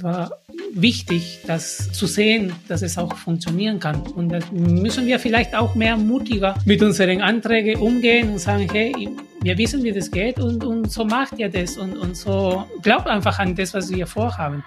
[0.00, 0.30] es war
[0.72, 4.00] wichtig, das zu sehen, dass es auch funktionieren kann.
[4.00, 9.10] Und da müssen wir vielleicht auch mehr mutiger mit unseren Anträgen umgehen und sagen, hey,
[9.42, 13.08] wir wissen, wie das geht und, und so macht ihr das und, und so glaubt
[13.08, 14.64] einfach an das, was wir vorhaben.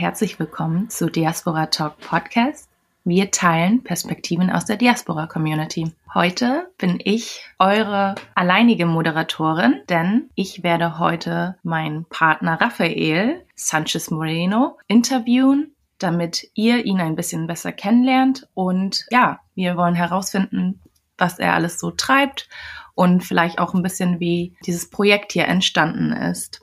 [0.00, 2.70] Herzlich willkommen zu Diaspora Talk Podcast.
[3.04, 5.92] Wir teilen Perspektiven aus der Diaspora Community.
[6.14, 14.78] Heute bin ich eure alleinige Moderatorin, denn ich werde heute meinen Partner Raphael Sanchez Moreno
[14.88, 18.48] interviewen, damit ihr ihn ein bisschen besser kennenlernt.
[18.54, 20.80] Und ja, wir wollen herausfinden,
[21.18, 22.48] was er alles so treibt
[22.94, 26.62] und vielleicht auch ein bisschen, wie dieses Projekt hier entstanden ist.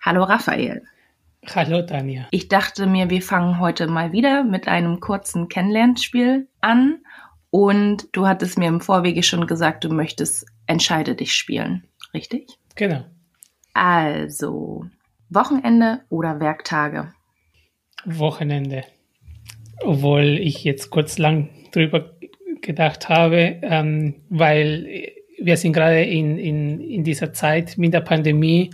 [0.00, 0.86] Hallo Raphael.
[1.54, 2.28] Hallo Tanja.
[2.30, 6.98] Ich dachte mir, wir fangen heute mal wieder mit einem kurzen Kennenlernspiel an.
[7.50, 11.84] Und du hattest mir im Vorwege schon gesagt, du möchtest Entscheide dich spielen.
[12.12, 12.58] Richtig?
[12.74, 13.04] Genau.
[13.72, 14.84] Also,
[15.30, 17.14] Wochenende oder Werktage?
[18.04, 18.84] Wochenende.
[19.80, 22.12] Obwohl ich jetzt kurz lang drüber
[22.60, 28.70] gedacht habe, ähm, weil wir sind gerade in, in, in dieser Zeit mit der Pandemie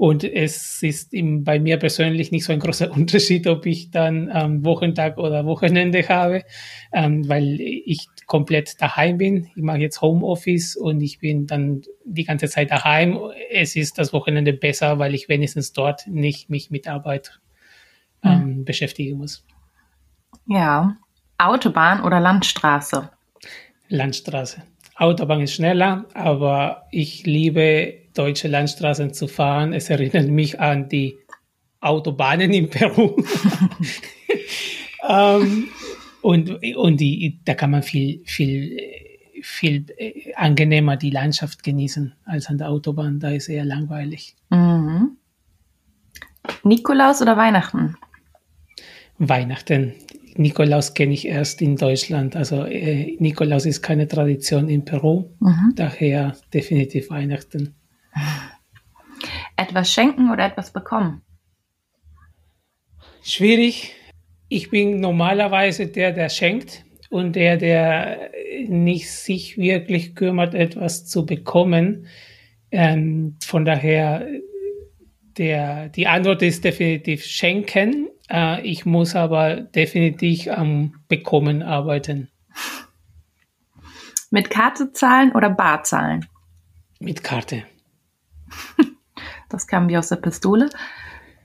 [0.00, 4.30] und es ist im, bei mir persönlich nicht so ein großer Unterschied, ob ich dann
[4.32, 6.42] ähm, Wochentag oder Wochenende habe,
[6.90, 9.50] ähm, weil ich komplett daheim bin.
[9.54, 13.18] Ich mache jetzt Homeoffice und ich bin dann die ganze Zeit daheim.
[13.50, 17.38] Es ist das Wochenende besser, weil ich wenigstens dort nicht mich mit Arbeit
[18.24, 18.64] ähm, mhm.
[18.64, 19.44] beschäftigen muss.
[20.46, 20.96] Ja.
[21.36, 23.10] Autobahn oder Landstraße?
[23.88, 24.62] Landstraße.
[25.00, 29.72] Autobahn ist schneller, aber ich liebe deutsche Landstraßen zu fahren.
[29.72, 31.16] Es erinnert mich an die
[31.80, 33.16] Autobahnen in Peru.
[35.08, 35.68] ähm,
[36.20, 38.76] und und die, da kann man viel, viel,
[39.42, 43.20] viel äh, angenehmer die Landschaft genießen als an der Autobahn.
[43.20, 44.36] Da ist eher langweilig.
[44.50, 45.16] Mhm.
[46.62, 47.96] Nikolaus oder Weihnachten?
[49.18, 49.94] Weihnachten.
[50.36, 52.36] Nikolaus kenne ich erst in Deutschland.
[52.36, 55.30] Also äh, Nikolaus ist keine Tradition in Peru.
[55.40, 55.72] Mhm.
[55.76, 57.74] Daher definitiv Weihnachten.
[59.56, 61.22] Etwas schenken oder etwas bekommen?
[63.22, 63.94] Schwierig.
[64.48, 68.30] Ich bin normalerweise der, der schenkt und der, der
[68.66, 72.06] nicht sich wirklich kümmert, etwas zu bekommen.
[72.70, 74.26] Ähm, von daher,
[75.36, 78.08] der, die Antwort ist definitiv schenken.
[78.30, 82.28] Äh, ich muss aber definitiv am Bekommen arbeiten.
[84.30, 86.26] Mit Karte zahlen oder Bar zahlen?
[87.00, 87.64] Mit Karte.
[89.48, 90.70] Das kam wie aus der Pistole.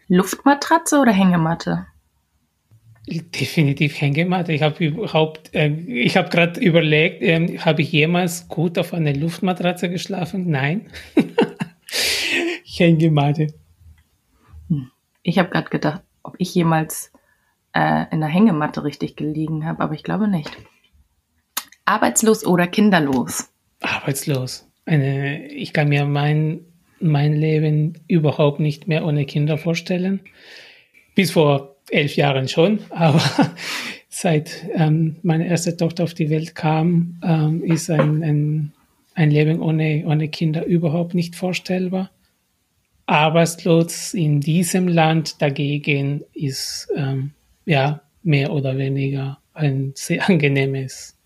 [0.08, 1.88] Luftmatratze oder Hängematte?
[3.08, 4.54] Definitiv Hängematte.
[4.54, 9.14] Ich habe überhaupt, äh, ich habe gerade überlegt, äh, habe ich jemals gut auf einer
[9.14, 10.50] Luftmatratze geschlafen?
[10.50, 10.88] Nein.
[12.64, 13.48] Hängematte.
[14.70, 14.92] Hm.
[15.24, 17.12] Ich habe gerade gedacht, ob ich jemals
[17.74, 20.56] äh, in der Hängematte richtig gelegen habe, aber ich glaube nicht.
[21.86, 23.50] Arbeitslos oder kinderlos?
[23.82, 24.68] Arbeitslos.
[24.86, 26.66] Eine, ich kann mir mein
[27.00, 30.22] mein Leben überhaupt nicht mehr ohne Kinder vorstellen.
[31.14, 33.22] Bis vor elf Jahren schon, aber
[34.10, 38.74] seit ähm, meine erste Tochter auf die Welt kam, ähm, ist ein, ein,
[39.14, 42.12] ein Leben ohne, ohne Kinder überhaupt nicht vorstellbar.
[43.06, 47.32] Arbeitslos in diesem Land dagegen ist ähm,
[47.66, 51.18] ja mehr oder weniger ein sehr angenehmes,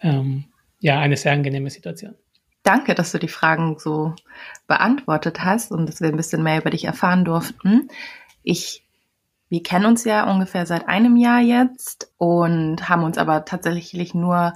[0.00, 0.44] ähm,
[0.80, 2.14] ja, eine sehr angenehme Situation.
[2.62, 4.14] Danke, dass du die Fragen so
[4.66, 7.88] beantwortet hast und dass wir ein bisschen mehr über dich erfahren durften.
[8.42, 8.84] Ich,
[9.48, 14.54] wir kennen uns ja ungefähr seit einem Jahr jetzt und haben uns aber tatsächlich nur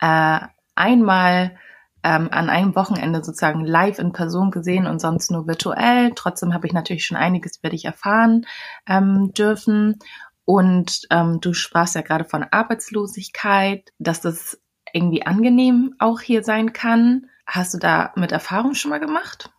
[0.00, 0.40] äh,
[0.74, 1.56] einmal
[2.04, 6.12] ähm, an einem Wochenende sozusagen live in Person gesehen und sonst nur virtuell.
[6.14, 8.46] Trotzdem habe ich natürlich schon einiges über dich erfahren
[8.88, 9.98] ähm, dürfen.
[10.44, 14.60] Und ähm, du sprachst ja gerade von Arbeitslosigkeit, dass das
[14.92, 17.26] irgendwie angenehm auch hier sein kann.
[17.46, 19.50] Hast du da mit Erfahrung schon mal gemacht?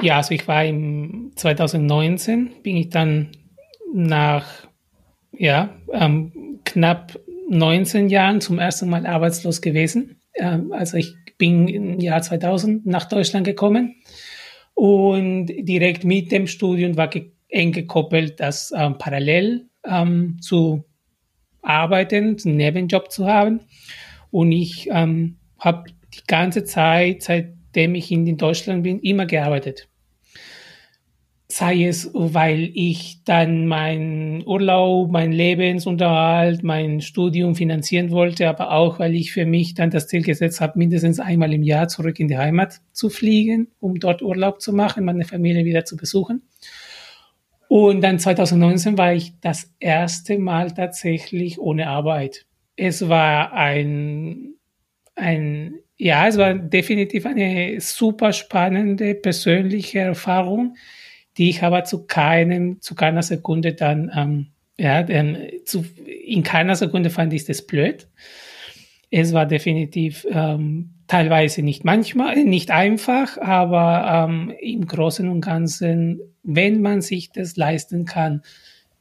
[0.00, 3.30] Ja, also ich war im 2019, bin ich dann
[3.94, 4.46] nach
[5.32, 7.18] ja, ähm, knapp
[7.48, 10.21] 19 Jahren zum ersten Mal arbeitslos gewesen.
[10.34, 13.96] Ähm, also ich bin im Jahr 2000 nach Deutschland gekommen
[14.74, 17.10] und direkt mit dem Studium war
[17.48, 20.84] eng gekoppelt, das ähm, parallel ähm, zu
[21.60, 23.60] arbeiten, einen Nebenjob zu haben.
[24.30, 29.88] Und ich ähm, habe die ganze Zeit, seitdem ich in Deutschland bin, immer gearbeitet.
[31.52, 38.98] Sei es, weil ich dann mein Urlaub, mein Lebensunterhalt, mein Studium finanzieren wollte, aber auch,
[38.98, 42.28] weil ich für mich dann das Ziel gesetzt habe, mindestens einmal im Jahr zurück in
[42.28, 46.42] die Heimat zu fliegen, um dort Urlaub zu machen, meine Familie wieder zu besuchen.
[47.68, 52.46] Und dann 2019 war ich das erste Mal tatsächlich ohne Arbeit.
[52.76, 54.54] Es war ein,
[55.14, 60.76] ein, ja, es war definitiv eine super spannende persönliche Erfahrung
[61.38, 64.46] die ich aber zu keinem, zu keiner Sekunde dann, ähm,
[64.78, 65.84] ja, denn zu,
[66.26, 68.08] in keiner Sekunde fand ich das blöd.
[69.10, 75.42] Es war definitiv ähm, teilweise nicht manchmal, äh, nicht einfach, aber ähm, im Großen und
[75.42, 78.42] Ganzen, wenn man sich das leisten kann,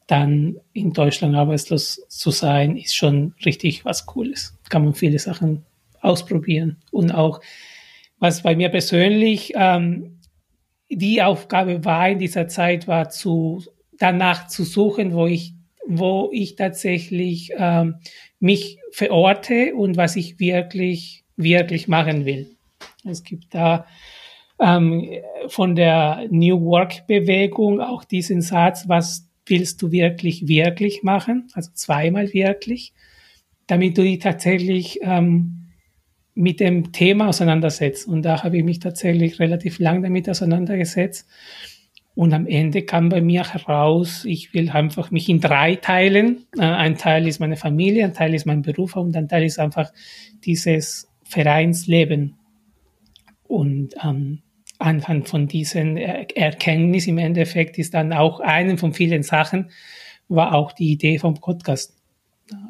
[0.07, 4.57] dann in Deutschland arbeitslos zu sein, ist schon richtig was Cooles.
[4.69, 5.63] Kann man viele Sachen
[6.01, 6.77] ausprobieren.
[6.91, 7.39] Und auch,
[8.19, 10.19] was bei mir persönlich ähm,
[10.91, 13.63] die Aufgabe war in dieser Zeit, war zu,
[13.97, 15.53] danach zu suchen, wo ich,
[15.87, 17.95] wo ich tatsächlich ähm,
[18.39, 22.55] mich verorte und was ich wirklich, wirklich machen will.
[23.05, 23.85] Es gibt da
[24.59, 25.09] ähm,
[25.47, 31.47] von der New Work Bewegung auch diesen Satz, was willst du wirklich, wirklich machen?
[31.53, 32.93] Also zweimal wirklich,
[33.67, 35.60] damit du die tatsächlich ähm,
[36.33, 38.07] mit dem Thema auseinandersetzt.
[38.07, 41.27] Und da habe ich mich tatsächlich relativ lang damit auseinandergesetzt.
[42.13, 46.45] Und am Ende kam bei mir heraus, ich will einfach mich in drei teilen.
[46.57, 49.59] Äh, ein Teil ist meine Familie, ein Teil ist mein Beruf und ein Teil ist
[49.59, 49.91] einfach
[50.43, 52.35] dieses Vereinsleben.
[53.47, 54.41] Und ähm,
[54.77, 59.69] anhand von diesen Erkenntnis im Endeffekt ist dann auch eine von vielen Sachen,
[60.27, 62.00] war auch die Idee vom Podcast.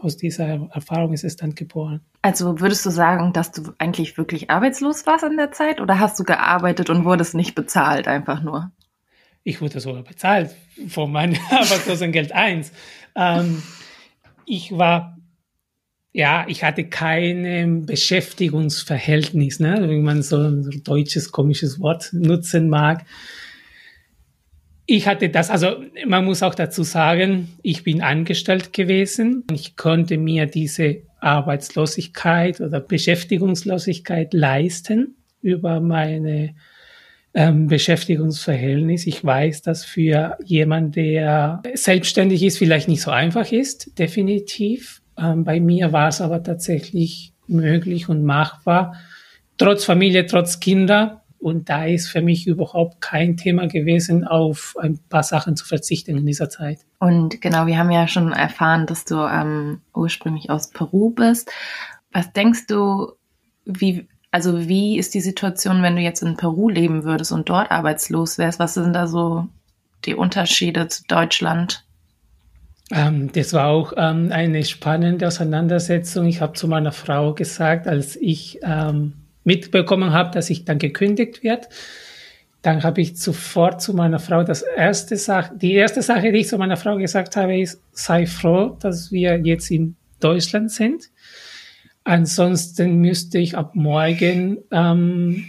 [0.01, 2.01] Aus dieser Erfahrung ist es dann geboren.
[2.22, 6.19] Also würdest du sagen, dass du eigentlich wirklich arbeitslos warst in der Zeit oder hast
[6.19, 8.72] du gearbeitet und wurdest nicht bezahlt einfach nur?
[9.44, 10.56] Ich wurde sogar bezahlt
[10.88, 12.72] von meinem Arbeitslosengeld 1.
[13.16, 13.63] Ähm,
[14.45, 15.18] ich war,
[16.12, 23.06] ja, ich hatte kein Beschäftigungsverhältnis, ne, wie man so ein deutsches komisches Wort nutzen mag.
[24.86, 29.45] Ich hatte das, also man muss auch dazu sagen, ich bin angestellt gewesen.
[29.51, 36.56] Ich konnte mir diese Arbeitslosigkeit oder Beschäftigungslosigkeit leisten über meine
[37.33, 39.07] ähm, Beschäftigungsverhältnis.
[39.07, 45.01] Ich weiß, dass für jemand, der selbstständig ist, vielleicht nicht so einfach ist, definitiv.
[45.18, 48.95] Ähm, bei mir war es aber tatsächlich möglich und machbar,
[49.57, 55.00] trotz Familie, trotz Kinder, und da ist für mich überhaupt kein Thema gewesen, auf ein
[55.10, 56.80] paar Sachen zu verzichten in dieser Zeit.
[57.00, 61.50] Und genau, wir haben ja schon erfahren, dass du ähm, ursprünglich aus Peru bist.
[62.12, 63.14] Was denkst du,
[63.66, 67.72] wie, also wie ist die Situation, wenn du jetzt in Peru leben würdest und dort
[67.72, 68.60] arbeitslos wärst?
[68.60, 69.48] Was sind da so
[70.06, 71.84] die Unterschiede zu Deutschland?
[72.92, 76.28] Ähm, das war auch ähm, eine spannende Auseinandersetzung.
[76.28, 81.44] Ich habe zu meiner Frau gesagt, als ich ähm, mitbekommen habe, dass ich dann gekündigt
[81.44, 81.70] wird,
[82.62, 86.48] dann habe ich sofort zu meiner Frau das erste Sache, die erste Sache, die ich
[86.48, 91.10] zu meiner Frau gesagt habe, ist, sei froh, dass wir jetzt in Deutschland sind.
[92.04, 95.46] Ansonsten müsste ich ab morgen ähm,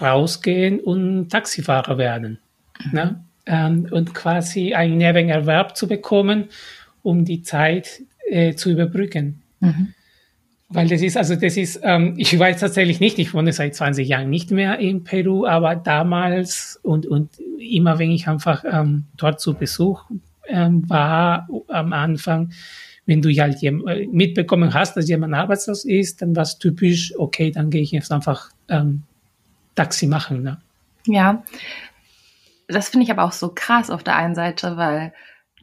[0.00, 2.38] rausgehen und Taxifahrer werden.
[2.84, 2.92] Mhm.
[2.92, 3.24] Ne?
[3.46, 6.48] Ähm, und quasi einen Nebenerwerb zu bekommen,
[7.02, 9.42] um die Zeit äh, zu überbrücken.
[9.60, 9.94] Mhm.
[10.72, 14.06] Weil das ist, also das ist, ähm, ich weiß tatsächlich nicht, ich wohne seit 20
[14.06, 19.40] Jahren nicht mehr in Peru, aber damals und, und immer wenn ich einfach ähm, dort
[19.40, 20.04] zu Besuch
[20.46, 22.52] ähm, war am Anfang,
[23.04, 27.50] wenn du halt äh, mitbekommen hast, dass jemand arbeitslos ist, dann war es typisch, okay,
[27.50, 29.02] dann gehe ich jetzt einfach ähm,
[29.74, 30.44] Taxi machen.
[30.44, 30.58] Ne?
[31.06, 31.42] Ja,
[32.68, 35.12] das finde ich aber auch so krass auf der einen Seite, weil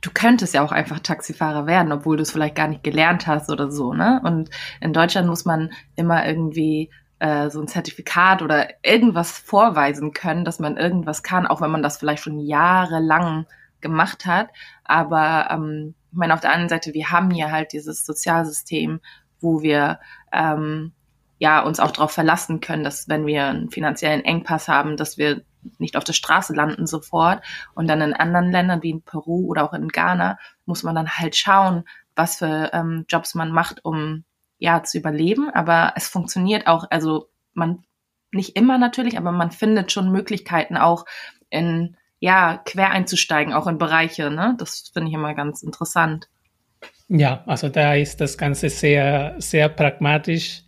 [0.01, 3.49] du könntest ja auch einfach Taxifahrer werden, obwohl du es vielleicht gar nicht gelernt hast
[3.49, 4.21] oder so, ne?
[4.23, 4.49] Und
[4.81, 6.89] in Deutschland muss man immer irgendwie
[7.19, 11.83] äh, so ein Zertifikat oder irgendwas vorweisen können, dass man irgendwas kann, auch wenn man
[11.83, 13.47] das vielleicht schon jahrelang
[13.81, 14.49] gemacht hat.
[14.83, 18.99] Aber ähm, ich meine, auf der anderen Seite, wir haben hier halt dieses Sozialsystem,
[19.39, 19.99] wo wir
[20.31, 20.93] ähm,
[21.39, 25.41] ja uns auch darauf verlassen können, dass wenn wir einen finanziellen Engpass haben, dass wir
[25.77, 27.43] nicht auf der Straße landen sofort.
[27.73, 31.09] Und dann in anderen Ländern wie in Peru oder auch in Ghana muss man dann
[31.09, 31.83] halt schauen,
[32.15, 34.23] was für ähm, Jobs man macht, um
[34.57, 35.49] ja zu überleben.
[35.49, 37.83] Aber es funktioniert auch, also man
[38.31, 41.05] nicht immer natürlich, aber man findet schon Möglichkeiten auch
[41.49, 44.29] in ja quer einzusteigen, auch in Bereiche.
[44.31, 44.55] Ne?
[44.57, 46.27] Das finde ich immer ganz interessant.
[47.07, 50.63] Ja, also da ist das Ganze sehr, sehr pragmatisch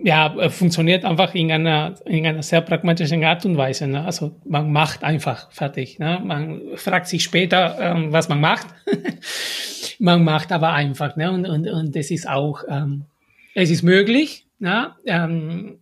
[0.00, 3.88] ja, funktioniert einfach in einer, in einer sehr pragmatischen Art und Weise.
[3.88, 4.04] Ne?
[4.04, 5.98] Also man macht einfach fertig.
[5.98, 6.20] Ne?
[6.24, 8.68] Man fragt sich später, ähm, was man macht.
[9.98, 11.16] man macht aber einfach.
[11.16, 11.30] Ne?
[11.32, 13.06] Und, und, und das ist auch, ähm,
[13.54, 14.46] es ist möglich.
[14.60, 14.92] Ne?
[15.04, 15.78] Ähm,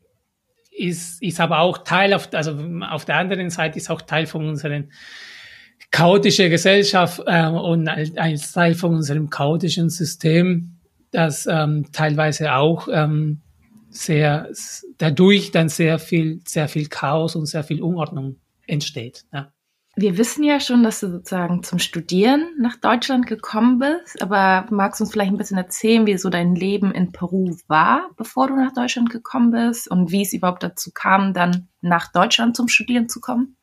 [0.73, 2.59] ist, ist aber auch Teil, auf, also
[2.89, 4.91] auf der anderen Seite ist auch Teil von unseren
[5.91, 10.79] chaotischen Gesellschaft äh, und als Teil von unserem chaotischen System,
[11.11, 13.41] das ähm, teilweise auch ähm,
[13.97, 14.49] sehr
[14.99, 18.37] dadurch dann sehr viel sehr viel Chaos und sehr viel Unordnung
[18.67, 19.25] entsteht.
[19.33, 19.53] Ja.
[19.99, 25.01] Wir wissen ja schon, dass du sozusagen zum Studieren nach Deutschland gekommen bist, aber magst
[25.01, 28.57] du uns vielleicht ein bisschen erzählen, wie so dein Leben in Peru war, bevor du
[28.57, 33.09] nach Deutschland gekommen bist und wie es überhaupt dazu kam, dann nach Deutschland zum Studieren
[33.09, 33.57] zu kommen?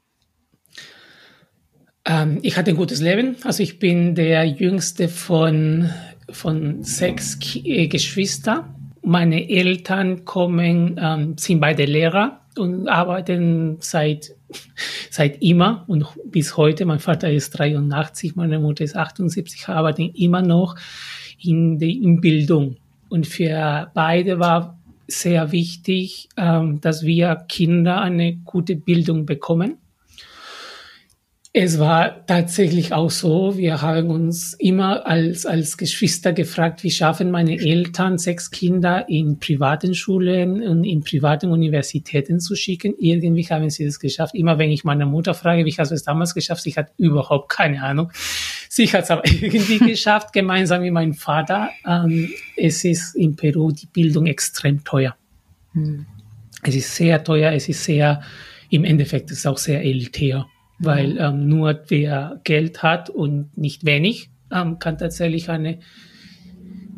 [2.06, 3.36] Ähm, ich hatte ein gutes Leben.
[3.44, 5.92] Also ich bin der jüngste von,
[6.32, 8.83] von sechs Ki äh, Geschwistern.
[9.04, 14.36] Meine Eltern kommen, ähm, sind beide Lehrer und arbeiten seit,
[15.10, 16.86] seit immer und bis heute.
[16.86, 20.76] Mein Vater ist 83, meine Mutter ist 78, arbeiten immer noch
[21.42, 22.78] in der in Bildung.
[23.10, 29.78] Und für beide war sehr wichtig, ähm, dass wir Kinder eine gute Bildung bekommen.
[31.56, 37.30] Es war tatsächlich auch so, wir haben uns immer als, als Geschwister gefragt, wie schaffen
[37.30, 42.96] meine Eltern sechs Kinder in privaten Schulen und in privaten Universitäten zu schicken.
[42.98, 44.34] Irgendwie haben sie das geschafft.
[44.34, 47.50] Immer wenn ich meine Mutter frage, wie hast du es damals geschafft, sie hat überhaupt
[47.50, 48.12] keine Ahnung.
[48.68, 51.70] Sie hat es aber irgendwie geschafft, gemeinsam mit meinem Vater.
[51.88, 55.16] Ähm, es ist in Peru die Bildung extrem teuer.
[55.74, 56.08] Hm.
[56.64, 58.24] Es ist sehr teuer, es ist sehr,
[58.72, 60.48] im Endeffekt ist es auch sehr elitär
[60.86, 65.80] weil ähm, nur wer Geld hat und nicht wenig, ähm, kann tatsächlich eine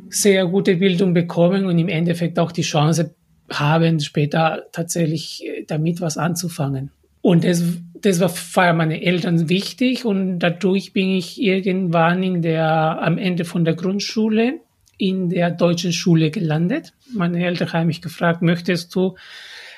[0.10, 3.16] sehr gute Bildung bekommen und im Endeffekt auch die Chance
[3.52, 6.92] haben, später tatsächlich äh, damit was anzufangen.
[7.22, 7.64] Und das,
[8.02, 13.46] das war für meine Eltern wichtig und dadurch bin ich irgendwann in der, am Ende
[13.46, 14.60] von der Grundschule
[14.98, 16.94] in der deutschen Schule gelandet.
[17.14, 19.16] Meine Eltern haben mich gefragt, möchtest du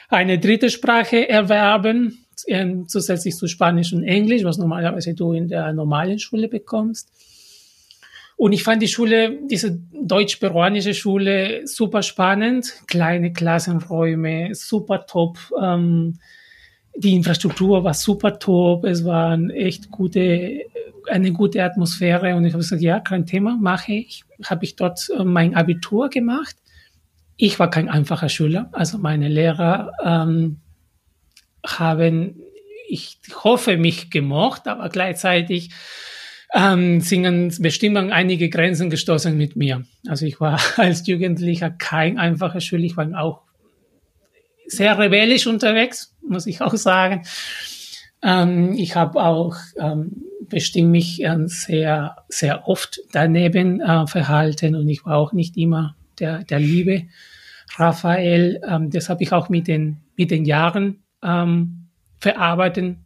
[0.10, 2.26] eine dritte Sprache erwerben?
[2.48, 7.12] Ähm, zusätzlich zu Spanisch und Englisch, was normalerweise du in der normalen Schule bekommst.
[8.38, 15.40] Und ich fand die Schule, diese deutsch-peruanische Schule super spannend, kleine Klassenräume, super top.
[15.60, 16.20] Ähm,
[16.96, 20.62] die Infrastruktur war super top, es war echt gute,
[21.10, 24.24] eine gute Atmosphäre und ich habe gesagt, ja, kein Thema, mache ich.
[24.46, 26.56] Habe ich dort äh, mein Abitur gemacht.
[27.38, 30.58] Ich war kein einfacher Schüler, also meine Lehrer ähm,
[31.68, 32.42] haben,
[32.88, 35.70] ich hoffe, mich gemocht, aber gleichzeitig
[36.54, 39.84] ähm, sind an Bestimmungen einige Grenzen gestoßen mit mir.
[40.08, 43.42] Also ich war als Jugendlicher kein einfacher Schüler, ich war auch
[44.66, 47.24] sehr rebellisch unterwegs, muss ich auch sagen.
[48.22, 54.90] Ähm, ich habe auch ähm, bestimmt mich äh, sehr, sehr oft daneben äh, verhalten und
[54.90, 57.04] ich war auch nicht immer der, der liebe
[57.76, 58.62] Raphael.
[58.68, 61.88] Ähm, das habe ich auch mit den, mit den Jahren ähm,
[62.20, 63.06] verarbeiten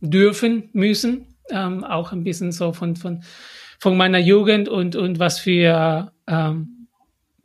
[0.00, 1.26] dürfen, müssen.
[1.50, 3.22] Ähm, auch ein bisschen so von, von,
[3.78, 6.88] von meiner Jugend und, und was für, ähm,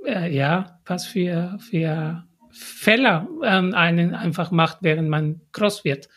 [0.06, 6.10] äh, ja, was für, für Fälle ähm, einen einfach macht, während man groß wird.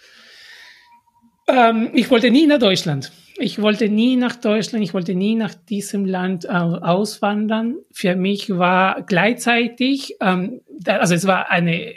[1.47, 3.13] Ähm, ich wollte nie nach Deutschland.
[3.37, 7.77] Ich wollte nie nach Deutschland, ich wollte nie nach diesem Land äh, auswandern.
[7.91, 11.95] Für mich war gleichzeitig, ähm, da, also es war eine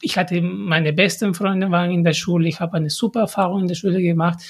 [0.00, 3.68] ich hatte meine besten Freunde waren in der Schule, ich habe eine super Erfahrung in
[3.68, 4.40] der Schule gemacht.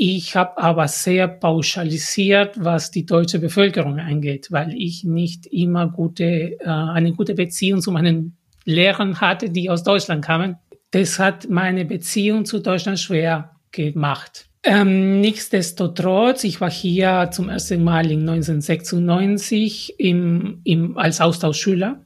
[0.00, 6.60] Ich habe aber sehr pauschalisiert, was die deutsche Bevölkerung angeht, weil ich nicht immer gute,
[6.60, 10.56] äh, eine gute Beziehung zu meinen Lehrern hatte, die aus Deutschland kamen.
[10.92, 14.48] Das hat meine Beziehung zu Deutschland schwer gemacht.
[14.62, 22.04] Ähm, nichtsdestotrotz, ich war hier zum ersten Mal in 1996 im, im, als Austauschschüler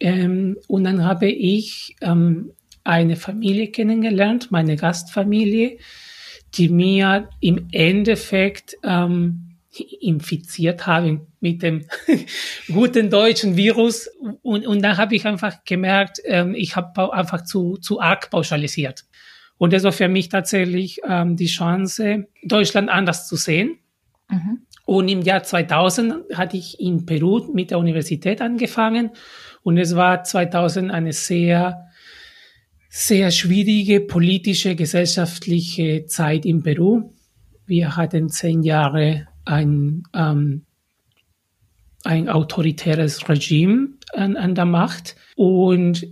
[0.00, 2.52] ähm, und dann habe ich ähm,
[2.84, 5.78] eine Familie kennengelernt, meine Gastfamilie,
[6.54, 9.56] die mir im Endeffekt ähm,
[10.00, 11.84] infiziert haben mit dem
[12.72, 14.08] guten deutschen Virus.
[14.42, 19.04] Und, und dann habe ich einfach gemerkt, ähm, ich habe einfach zu, zu arg pauschalisiert.
[19.58, 23.78] Und das war für mich tatsächlich ähm, die Chance, Deutschland anders zu sehen.
[24.28, 24.66] Mhm.
[24.84, 29.10] Und im Jahr 2000 hatte ich in Peru mit der Universität angefangen
[29.66, 31.88] und es war 2000 eine sehr,
[32.88, 37.10] sehr schwierige politische, gesellschaftliche Zeit in Peru.
[37.66, 40.66] Wir hatten zehn Jahre ein, ähm,
[42.04, 46.06] ein autoritäres Regime an, an der Macht und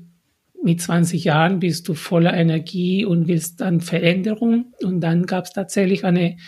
[0.64, 4.74] mit 20 Jahren bist du voller Energie und willst dann Veränderung.
[4.82, 6.38] Und dann gab es tatsächlich eine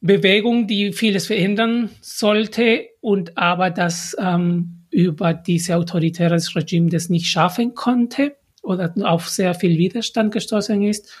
[0.00, 7.26] Bewegung, die vieles verändern sollte und aber das ähm, über dieses autoritäres Regime das nicht
[7.26, 11.12] schaffen konnte oder auf sehr viel Widerstand gestoßen ist.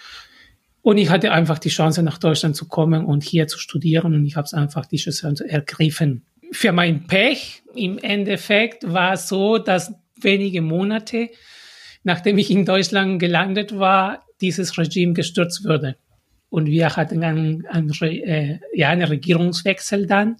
[0.82, 4.14] Und ich hatte einfach die Chance, nach Deutschland zu kommen und hier zu studieren.
[4.14, 6.24] Und ich habe es einfach die Chance ergriffen.
[6.52, 11.30] Für mein Pech im Endeffekt war es so, dass wenige Monate
[12.02, 15.96] nachdem ich in Deutschland gelandet war, dieses Regime gestürzt würde.
[16.48, 20.36] Und wir hatten einen, einen, äh, ja, einen Regierungswechsel dann.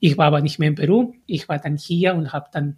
[0.00, 1.14] Ich war aber nicht mehr in Peru.
[1.26, 2.76] Ich war dann hier und habe dann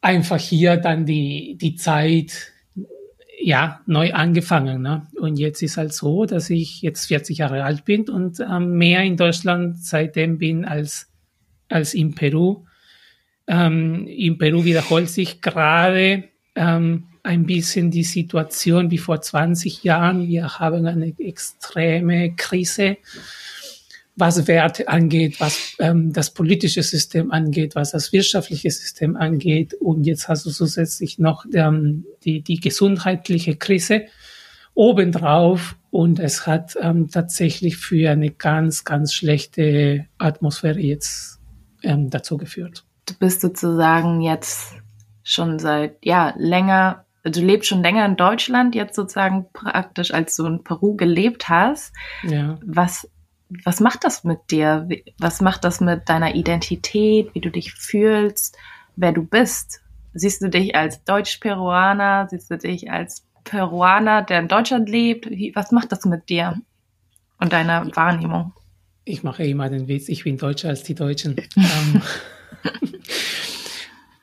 [0.00, 2.52] einfach hier dann die, die Zeit
[3.42, 4.82] ja, neu angefangen.
[4.82, 5.06] Ne?
[5.18, 9.02] Und jetzt ist halt so, dass ich jetzt 40 Jahre alt bin und ähm, mehr
[9.02, 11.08] in Deutschland seitdem bin als,
[11.68, 12.64] als in Peru.
[13.48, 16.24] Ähm, in Peru wiederholt sich gerade
[16.54, 20.28] ähm, ein bisschen die Situation wie vor 20 Jahren.
[20.28, 22.96] Wir haben eine extreme Krise,
[24.14, 29.74] was Werte angeht, was ähm, das politische System angeht, was das wirtschaftliche System angeht.
[29.74, 34.06] Und jetzt hast du zusätzlich noch ähm, die, die gesundheitliche Krise
[34.74, 35.76] obendrauf.
[35.90, 41.40] Und es hat ähm, tatsächlich für eine ganz, ganz schlechte Atmosphäre jetzt
[41.82, 42.84] ähm, dazu geführt.
[43.06, 44.74] Du bist sozusagen jetzt
[45.22, 50.46] schon seit ja länger du lebst schon länger in Deutschland, jetzt sozusagen praktisch, als du
[50.46, 51.92] in Peru gelebt hast.
[52.24, 52.58] Ja.
[52.64, 53.08] Was,
[53.64, 54.88] was macht das mit dir?
[55.18, 58.56] Was macht das mit deiner Identität, wie du dich fühlst,
[58.96, 59.80] wer du bist?
[60.14, 62.28] Siehst du dich als Deutsch-Peruaner?
[62.30, 65.28] Siehst du dich als Peruaner, der in Deutschland lebt?
[65.30, 66.60] Wie, was macht das mit dir
[67.38, 68.52] und deiner Wahrnehmung?
[69.04, 71.36] Ich mache immer den Witz, ich bin Deutscher als die Deutschen.
[71.56, 72.02] ähm,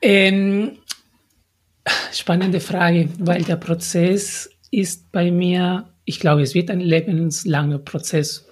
[0.00, 0.78] ähm,
[2.12, 8.46] Spannende Frage, weil der Prozess ist bei mir, ich glaube, es wird ein lebenslanger Prozess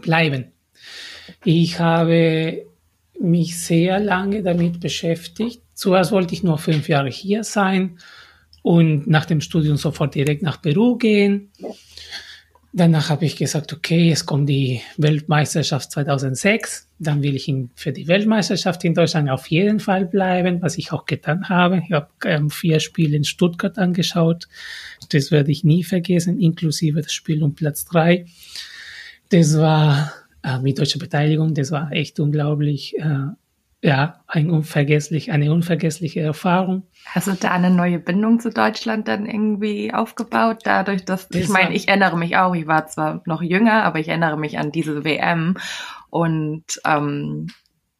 [0.00, 0.52] bleiben.
[1.44, 2.66] Ich habe
[3.20, 5.62] mich sehr lange damit beschäftigt.
[5.74, 7.98] Zuerst wollte ich nur fünf Jahre hier sein
[8.62, 11.50] und nach dem Studium sofort direkt nach Peru gehen.
[12.72, 16.88] Danach habe ich gesagt, okay, es kommt die Weltmeisterschaft 2006.
[16.98, 21.06] Dann will ich für die Weltmeisterschaft in Deutschland auf jeden Fall bleiben, was ich auch
[21.06, 21.82] getan habe.
[21.84, 24.48] Ich habe ähm, vier Spiele in Stuttgart angeschaut.
[25.10, 28.26] Das werde ich nie vergessen, inklusive das Spiel um Platz drei.
[29.30, 30.12] Das war
[30.42, 32.96] äh, mit deutscher Beteiligung, das war echt unglaublich.
[32.98, 33.28] Äh,
[33.80, 36.82] ja, ein unvergesslich, eine unvergessliche Erfahrung.
[37.06, 40.62] Hast du da eine neue Bindung zu Deutschland dann irgendwie aufgebaut?
[40.64, 44.00] Dadurch, dass, das ich meine, ich erinnere mich auch, ich war zwar noch jünger, aber
[44.00, 45.56] ich erinnere mich an diese WM
[46.10, 47.48] und ähm,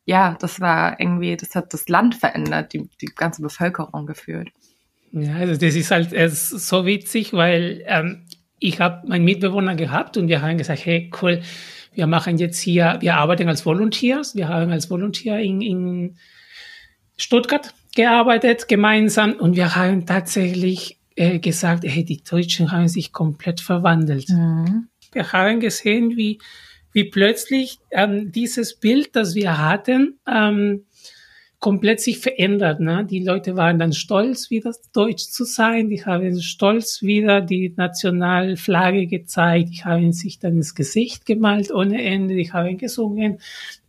[0.04, 4.48] ja, das war irgendwie, das hat das Land verändert, die, die ganze Bevölkerung geführt.
[5.12, 8.24] Ja, also das ist halt so witzig, weil ähm,
[8.58, 11.42] ich habe meinen Mitbewohner gehabt und wir haben gesagt, hey, cool,
[11.94, 14.36] wir machen jetzt hier, wir arbeiten als Volunteers.
[14.36, 16.16] Wir haben als Volunteer in, in
[17.16, 23.60] Stuttgart gearbeitet gemeinsam und wir haben tatsächlich äh, gesagt, hey, die Deutschen haben sich komplett
[23.60, 24.28] verwandelt.
[24.28, 24.88] Mhm.
[25.12, 26.38] Wir haben gesehen, wie,
[26.92, 30.84] wie plötzlich ähm, dieses Bild, das wir hatten, ähm,
[31.60, 32.80] komplett sich verändert.
[32.80, 33.04] Ne?
[33.04, 35.88] Die Leute waren dann stolz, wieder deutsch zu sein.
[35.88, 39.70] Die haben stolz wieder die Nationalflagge gezeigt.
[39.70, 42.36] Die haben sich dann ins Gesicht gemalt ohne Ende.
[42.36, 43.38] Die haben gesungen.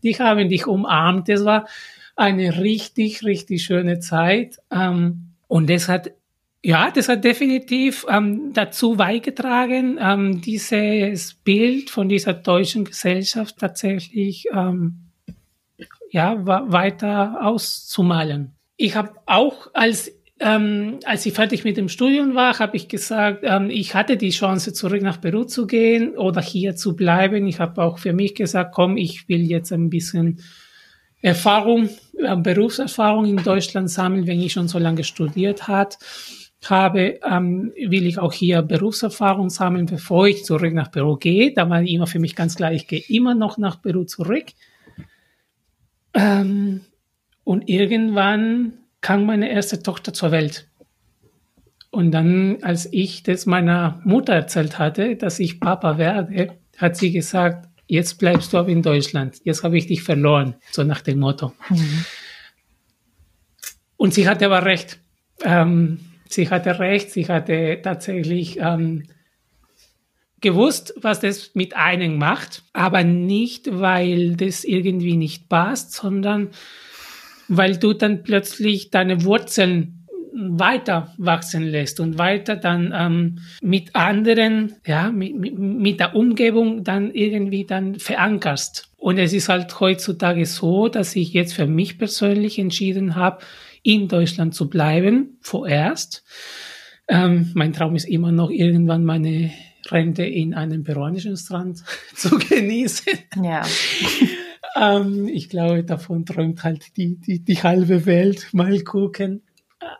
[0.02, 1.30] Die haben dich umarmt.
[1.30, 1.68] Das war
[2.16, 4.58] eine richtig, richtig schöne Zeit.
[4.72, 6.12] Ähm, und das hat
[6.62, 14.46] ja, das hat definitiv ähm, dazu beigetragen, ähm, dieses Bild von dieser deutschen Gesellschaft tatsächlich
[14.54, 15.09] ähm,
[16.12, 18.56] ja, weiter auszumalen.
[18.78, 23.40] Ich habe auch als ähm, als ich fertig mit dem Studium war, habe ich gesagt,
[23.44, 27.46] ähm, ich hatte die Chance, zurück nach Peru zu gehen oder hier zu bleiben.
[27.46, 30.40] Ich habe auch für mich gesagt, komm, ich will jetzt ein bisschen
[31.22, 35.98] Erfahrung, äh, Berufserfahrung in Deutschland sammeln, wenn ich schon so lange studiert hat,
[36.64, 41.54] habe, ähm, will ich auch hier Berufserfahrung sammeln, bevor ich zurück nach Peru gehe.
[41.54, 44.46] Da war immer für mich ganz klar, ich gehe immer noch nach Peru zurück.
[46.20, 46.82] Ähm,
[47.44, 50.68] und irgendwann kam meine erste Tochter zur Welt.
[51.92, 57.12] Und dann, als ich das meiner Mutter erzählt hatte, dass ich Papa werde, hat sie
[57.12, 59.38] gesagt, jetzt bleibst du aber in Deutschland.
[59.44, 61.54] Jetzt habe ich dich verloren, so nach dem Motto.
[61.70, 62.06] Mhm.
[63.98, 65.00] Und sie hatte aber recht.
[65.44, 67.12] Ähm, sie hatte recht.
[67.12, 69.04] Sie hatte tatsächlich ähm,
[70.42, 76.50] gewusst, was das mit einem macht, aber nicht, weil das irgendwie nicht passt, sondern
[77.48, 80.00] weil du dann plötzlich deine Wurzeln
[80.34, 86.84] weiter wachsen lässt und weiter dann ähm, mit anderen, ja, mit, mit, mit der Umgebung
[86.84, 88.90] dann irgendwie dann verankerst.
[88.98, 93.40] Und es ist halt heutzutage so, dass ich jetzt für mich persönlich entschieden habe,
[93.82, 96.24] in Deutschland zu bleiben, vorerst.
[97.08, 99.52] Ähm, mein Traum ist immer noch irgendwann meine
[99.88, 101.84] Rente in einem peruanischen Strand
[102.16, 103.14] zu genießen.
[103.44, 103.66] Ja.
[104.76, 108.48] ähm, ich glaube, davon träumt halt die, die, die halbe Welt.
[108.52, 109.44] Mal gucken.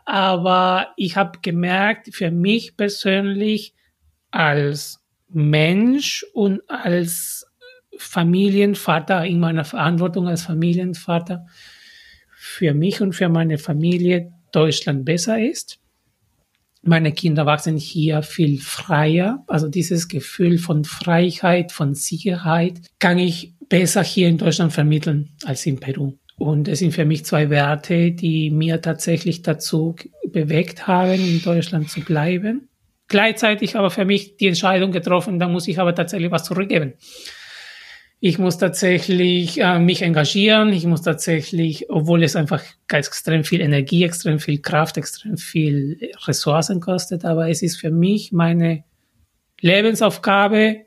[0.04, 3.74] Aber ich habe gemerkt, für mich persönlich
[4.30, 7.46] als Mensch und als
[7.96, 11.46] Familienvater, in meiner Verantwortung als Familienvater,
[12.34, 15.78] für mich und für meine Familie Deutschland besser ist.
[16.82, 19.44] Meine Kinder wachsen hier viel freier.
[19.46, 25.66] Also dieses Gefühl von Freiheit, von Sicherheit kann ich besser hier in Deutschland vermitteln als
[25.66, 26.14] in Peru.
[26.36, 29.94] Und es sind für mich zwei Werte, die mir tatsächlich dazu
[30.26, 32.70] bewegt haben, in Deutschland zu bleiben.
[33.08, 36.94] Gleichzeitig aber für mich die Entscheidung getroffen, da muss ich aber tatsächlich was zurückgeben.
[38.22, 40.74] Ich muss tatsächlich äh, mich engagieren.
[40.74, 46.80] Ich muss tatsächlich, obwohl es einfach extrem viel Energie, extrem viel Kraft, extrem viel Ressourcen
[46.80, 48.84] kostet, aber es ist für mich meine
[49.60, 50.84] Lebensaufgabe,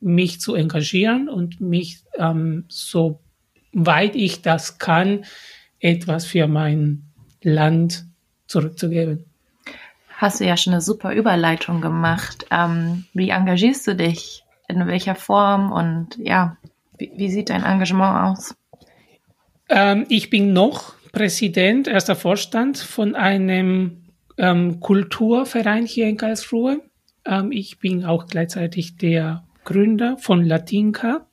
[0.00, 3.20] mich zu engagieren und mich ähm, so
[3.72, 5.26] weit ich das kann,
[5.78, 7.04] etwas für mein
[7.42, 8.06] Land
[8.46, 9.26] zurückzugeben.
[10.16, 12.46] Hast du ja schon eine super Überleitung gemacht.
[12.50, 14.42] Ähm, wie engagierst du dich?
[14.70, 15.72] In welcher Form?
[15.72, 16.56] Und ja,
[16.98, 18.54] wie, wie sieht dein Engagement aus?
[19.68, 24.02] Ähm, ich bin noch Präsident, erster Vorstand von einem
[24.38, 26.80] ähm, Kulturverein hier in Karlsruhe.
[27.24, 31.26] Ähm, ich bin auch gleichzeitig der Gründer von Latinka.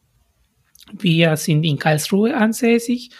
[0.91, 3.11] Wir sind in Karlsruhe ansässig.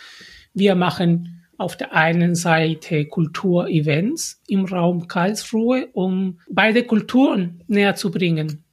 [0.53, 8.11] Wir machen auf der einen Seite Kulturevents im Raum Karlsruhe, um beide Kulturen näher zu
[8.11, 8.63] bringen.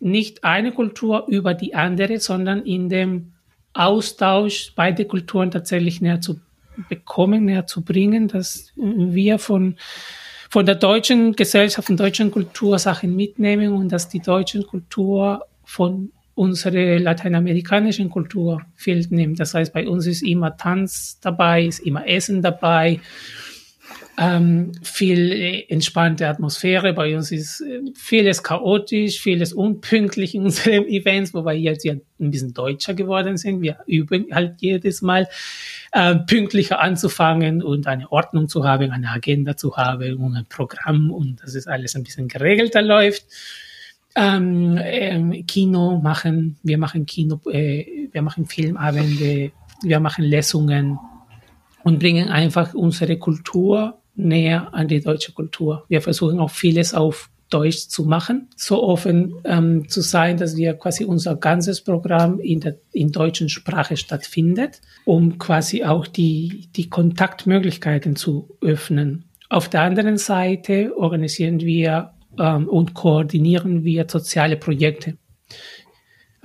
[0.00, 3.32] Nicht eine Kultur über die andere, sondern in dem
[3.72, 6.40] Austausch beide Kulturen tatsächlich näher zu
[6.88, 9.76] bekommen, näher zu bringen, dass wir von,
[10.50, 16.10] von der deutschen Gesellschaft, von deutschen Kultur Sachen mitnehmen und dass die deutsche Kultur von
[16.34, 19.38] unsere lateinamerikanischen Kultur viel nimmt.
[19.38, 23.00] Das heißt, bei uns ist immer Tanz dabei, ist immer Essen dabei,
[24.16, 26.92] ähm, viel entspannte Atmosphäre.
[26.92, 32.30] Bei uns ist äh, vieles chaotisch, vieles unpünktlich in unseren Events, wobei jetzt ja ein
[32.30, 33.60] bisschen deutscher geworden sind.
[33.60, 35.28] Wir üben halt jedes Mal
[35.92, 41.10] äh, pünktlicher anzufangen und eine Ordnung zu haben, eine Agenda zu haben und ein Programm
[41.10, 43.26] und dass es alles ein bisschen geregelter läuft
[44.16, 49.50] ähm, ähm, Kino machen, wir machen Kino, äh, wir machen Filmabende,
[49.82, 50.98] wir machen Lesungen
[51.82, 55.84] und bringen einfach unsere Kultur näher an die deutsche Kultur.
[55.88, 60.74] Wir versuchen auch vieles auf Deutsch zu machen, so offen ähm, zu sein, dass wir
[60.74, 66.88] quasi unser ganzes Programm in der in deutschen Sprache stattfindet, um quasi auch die die
[66.88, 69.26] Kontaktmöglichkeiten zu öffnen.
[69.50, 75.16] Auf der anderen Seite organisieren wir ähm, und koordinieren wir soziale Projekte.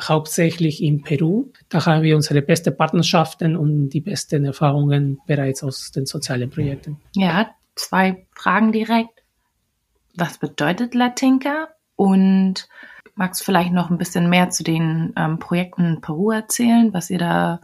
[0.01, 1.51] Hauptsächlich in Peru.
[1.69, 6.97] Da haben wir unsere besten Partnerschaften und die besten Erfahrungen bereits aus den sozialen Projekten.
[7.15, 7.49] Ja,
[7.79, 9.23] zwei Fragen direkt.
[10.15, 11.69] Was bedeutet Latinka?
[11.95, 12.67] Und
[13.15, 17.17] magst vielleicht noch ein bisschen mehr zu den ähm, Projekten in Peru erzählen, was ihr
[17.17, 17.59] da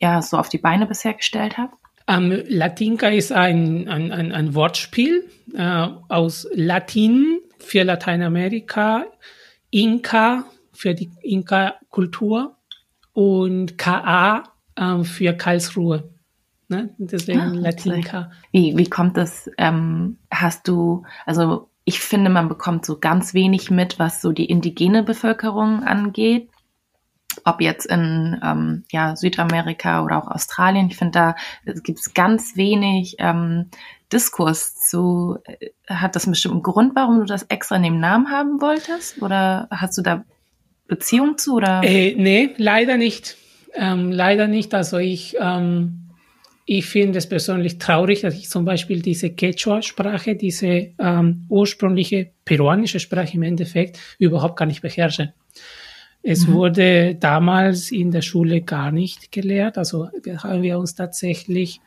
[0.00, 1.74] ja so auf die Beine bisher gestellt habt?
[2.08, 9.04] Ähm, Latinka ist ein, ein, ein, ein Wortspiel äh, aus Latin für Lateinamerika,
[9.70, 12.56] Inka für die Inka-Kultur
[13.12, 14.44] und KA
[14.76, 16.08] ähm, für Karlsruhe.
[16.68, 16.94] Ne?
[16.98, 18.30] Deswegen ah, Latinka.
[18.52, 19.50] Wie, wie kommt das?
[19.56, 24.44] Ähm, hast du, also ich finde, man bekommt so ganz wenig mit, was so die
[24.44, 26.50] indigene Bevölkerung angeht.
[27.44, 30.88] Ob jetzt in ähm, ja, Südamerika oder auch Australien.
[30.90, 33.70] Ich finde, da gibt es ganz wenig ähm,
[34.12, 38.30] Diskurs zu, äh, hat das einen bestimmten Grund, warum du das extra in dem Namen
[38.30, 39.22] haben wolltest?
[39.22, 40.24] Oder hast du da
[40.88, 41.54] Beziehung zu?
[41.54, 41.82] Oder?
[41.84, 43.38] Äh, nee, leider nicht.
[43.74, 44.74] Ähm, leider nicht.
[44.74, 46.07] Also ich, ähm,
[46.70, 53.00] ich finde es persönlich traurig, dass ich zum Beispiel diese Quechua-Sprache, diese ähm, ursprüngliche peruanische
[53.00, 55.32] Sprache im Endeffekt überhaupt gar nicht beherrsche.
[56.22, 56.52] Es mhm.
[56.52, 59.78] wurde damals in der Schule gar nicht gelehrt.
[59.78, 60.10] Also
[60.42, 61.80] haben wir uns tatsächlich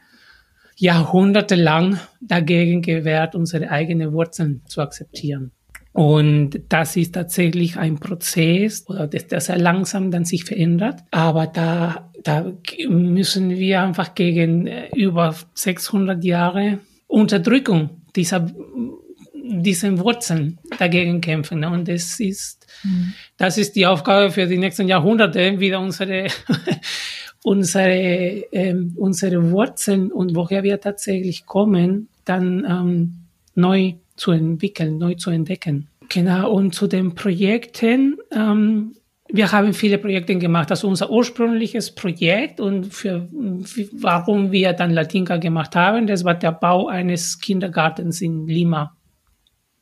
[0.78, 5.52] jahrhundertelang dagegen gewehrt, unsere eigenen Wurzeln zu akzeptieren.
[5.94, 11.02] Und das ist tatsächlich ein Prozess, oder der sehr langsam dann sich verändert.
[11.12, 12.52] Aber da da
[12.88, 18.48] müssen wir einfach gegen äh, über 600 Jahre Unterdrückung dieser
[19.52, 21.60] diesen Wurzeln dagegen kämpfen.
[21.60, 21.70] Ne?
[21.70, 23.14] Und das ist, mhm.
[23.38, 26.28] das ist die Aufgabe für die nächsten Jahrhunderte, wieder unsere,
[27.44, 27.92] unsere,
[28.52, 33.14] ähm, unsere Wurzeln und woher wir tatsächlich kommen, dann ähm,
[33.56, 35.88] neu zu entwickeln, neu zu entdecken.
[36.10, 38.96] Genau, und zu den Projekten, ähm,
[39.34, 40.72] wir haben viele Projekte gemacht.
[40.72, 43.30] Also unser ursprüngliches Projekt und für
[43.94, 48.96] warum wir dann Latinka gemacht haben, das war der Bau eines Kindergartens in Lima,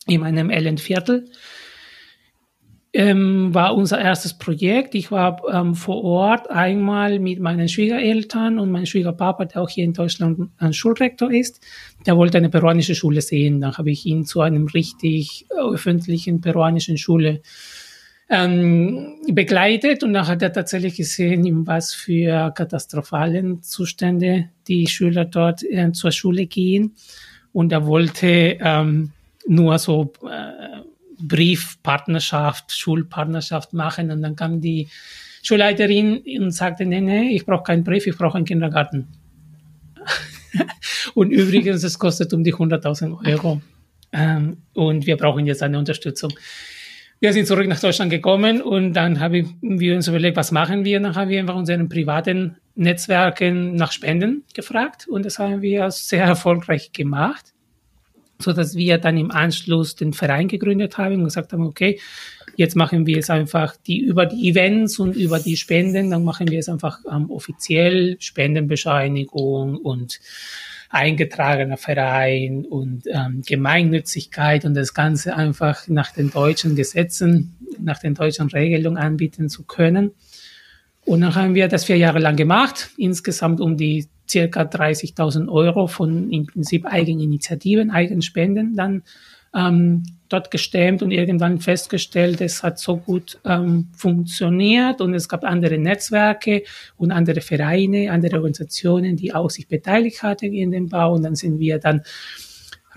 [0.08, 1.26] in einem Elendviertel.
[2.92, 4.96] Ähm, war unser erstes Projekt.
[4.96, 9.84] Ich war ähm, vor Ort einmal mit meinen Schwiegereltern und meinem Schwiegerpapa, der auch hier
[9.84, 11.62] in Deutschland ein Schulrektor ist.
[12.08, 13.62] Der wollte eine peruanische Schule sehen.
[13.62, 17.42] Dann habe ich ihn zu einem richtig öffentlichen peruanischen Schule
[18.30, 25.26] ähm, begleitet und dann hat er tatsächlich gesehen, in was für katastrophalen Zustände die Schüler
[25.26, 26.96] dort äh, zur Schule gehen.
[27.52, 29.12] Und er wollte ähm,
[29.48, 30.82] nur so äh,
[31.20, 34.12] Briefpartnerschaft, Schulpartnerschaft machen.
[34.12, 34.88] Und dann kam die
[35.42, 39.08] Schulleiterin und sagte, nee, nee, ich brauche keinen Brief, ich brauche einen Kindergarten.
[41.16, 43.60] und übrigens, es kostet um die 100.000 Euro.
[44.12, 46.32] Ähm, und wir brauchen jetzt eine Unterstützung
[47.22, 51.00] wir sind zurück nach Deutschland gekommen und dann haben wir uns überlegt, was machen wir?
[51.02, 56.24] Dann haben wir einfach unseren privaten Netzwerken nach Spenden gefragt und das haben wir sehr
[56.24, 57.54] erfolgreich gemacht,
[58.40, 62.00] so dass wir dann im Anschluss den Verein gegründet haben und gesagt haben, okay,
[62.56, 66.50] jetzt machen wir es einfach die über die Events und über die Spenden, dann machen
[66.50, 70.22] wir es einfach ähm, offiziell Spendenbescheinigung und
[70.90, 78.16] eingetragener Verein und ähm, Gemeinnützigkeit und das Ganze einfach nach den deutschen Gesetzen, nach den
[78.16, 80.12] deutschen Regelungen anbieten zu können.
[81.06, 85.88] Und dann haben wir das vier Jahre lang gemacht, insgesamt um die circa 30.000 Euro
[85.88, 89.04] von im Prinzip Eigeninitiativen, Eigenspenden dann
[89.56, 95.44] ähm, dort gestemmt und irgendwann festgestellt, es hat so gut ähm, funktioniert und es gab
[95.44, 96.64] andere Netzwerke
[96.98, 101.36] und andere Vereine, andere Organisationen, die auch sich beteiligt hatten in dem Bau und dann
[101.36, 102.02] sind wir dann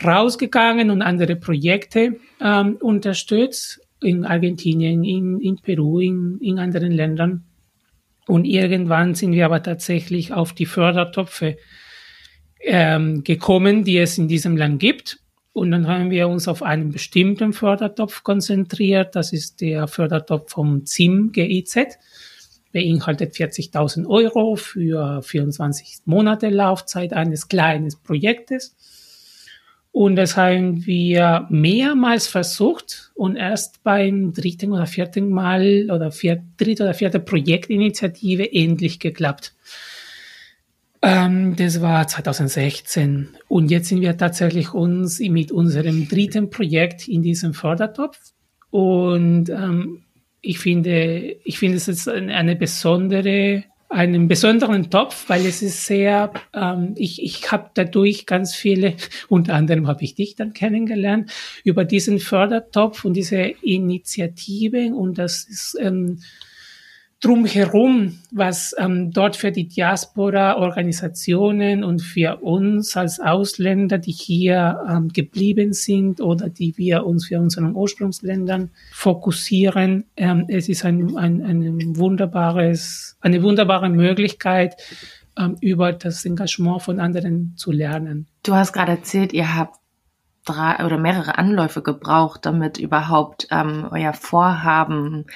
[0.05, 7.45] rausgegangen und andere Projekte ähm, unterstützt in Argentinien, in, in Peru, in, in anderen Ländern.
[8.27, 11.57] Und irgendwann sind wir aber tatsächlich auf die Fördertöpfe
[12.61, 15.22] ähm, gekommen, die es in diesem Land gibt.
[15.53, 19.15] Und dann haben wir uns auf einen bestimmten Fördertopf konzentriert.
[19.15, 21.99] Das ist der Fördertopf vom ZIM GIZ.
[22.73, 28.75] Beinhaltet 40.000 Euro für 24 Monate Laufzeit eines kleinen Projektes.
[29.93, 36.43] Und das haben wir mehrmals versucht und erst beim dritten oder vierten Mal oder vier,
[36.57, 39.55] dritte oder vierte Projektinitiative endlich geklappt.
[41.03, 43.37] Ähm, das war 2016.
[43.49, 48.19] Und jetzt sind wir tatsächlich uns mit unserem dritten Projekt in diesem Fördertopf.
[48.71, 50.05] Und ähm,
[50.41, 56.33] ich finde, ich finde es ist eine besondere, einen besonderen Topf, weil es ist sehr,
[56.55, 58.95] ähm, ich, ich habe dadurch ganz viele,
[59.29, 61.33] unter anderem habe ich dich dann kennengelernt,
[61.65, 66.21] über diesen Fördertopf und diese Initiative und das ist ähm,
[67.23, 75.07] drumherum, was ähm, dort für die Diaspora-Organisationen und für uns als Ausländer, die hier ähm,
[75.09, 80.07] geblieben sind oder die wir uns für unseren Ursprungsländern fokussieren.
[80.17, 84.75] Ähm, es ist ein, ein, ein wunderbares, eine wunderbare Möglichkeit,
[85.39, 88.27] ähm, über das Engagement von anderen zu lernen.
[88.43, 89.77] Du hast gerade erzählt, ihr habt
[90.45, 95.27] drei oder mehrere Anläufe gebraucht, damit überhaupt ähm, euer Vorhaben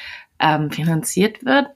[0.40, 1.66] ähm, finanziert wird.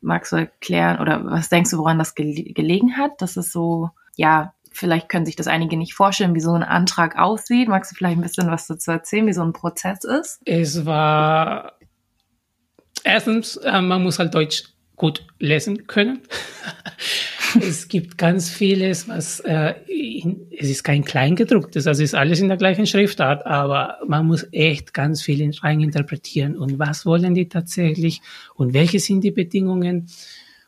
[0.00, 3.20] Magst du erklären oder was denkst du, woran das gele gelegen hat?
[3.20, 7.18] Das ist so, ja, vielleicht können sich das einige nicht vorstellen, wie so ein Antrag
[7.18, 7.68] aussieht.
[7.68, 10.40] Magst du vielleicht ein bisschen was dazu erzählen, wie so ein Prozess ist?
[10.44, 11.74] Es war
[13.04, 14.64] erstens, äh, man muss halt Deutsch
[14.96, 16.20] gut lesen können.
[17.60, 22.48] es gibt ganz vieles, was äh, in, es ist kein Kleingedrucktes, also ist alles in
[22.48, 27.48] der gleichen Schriftart, aber man muss echt ganz viel rein interpretieren und was wollen die
[27.48, 28.20] tatsächlich
[28.54, 30.08] und welche sind die Bedingungen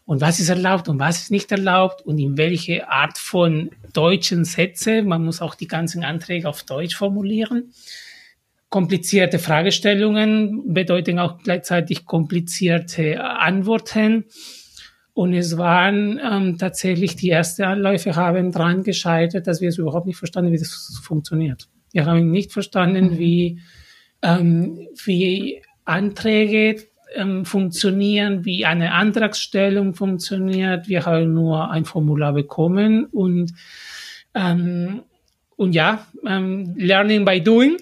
[0.04, 4.44] und was ist erlaubt und was ist nicht erlaubt und in welche Art von deutschen
[4.44, 5.02] Sätze.
[5.02, 7.72] Man muss auch die ganzen Anträge auf Deutsch formulieren.
[8.68, 14.24] Komplizierte Fragestellungen bedeuten auch gleichzeitig komplizierte Antworten.
[15.14, 20.06] Und es waren ähm, tatsächlich die ersten Anläufe haben dran gescheitert, dass wir es überhaupt
[20.06, 21.68] nicht verstanden, wie das funktioniert.
[21.92, 23.18] Wir haben nicht verstanden, mhm.
[23.18, 23.60] wie,
[24.22, 26.76] ähm, wie Anträge
[27.14, 30.88] ähm, funktionieren, wie eine Antragstellung funktioniert.
[30.88, 33.52] Wir haben nur ein Formular bekommen und
[34.34, 35.02] ähm,
[35.56, 37.76] und ja, ähm, Learning by Doing.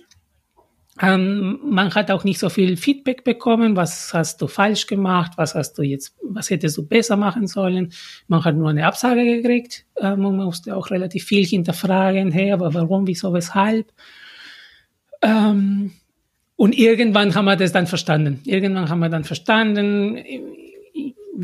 [1.03, 5.55] Ähm, man hat auch nicht so viel Feedback bekommen, was hast du falsch gemacht, was
[5.55, 7.93] hast du jetzt, was hättest du besser machen sollen.
[8.29, 9.87] Man hat nur eine Absage gekriegt.
[9.99, 13.93] Ähm, man musste auch relativ viel hinterfragen, hey, aber warum, wieso, weshalb.
[15.23, 15.93] Ähm,
[16.57, 18.41] und irgendwann haben wir das dann verstanden.
[18.45, 20.19] Irgendwann haben wir dann verstanden,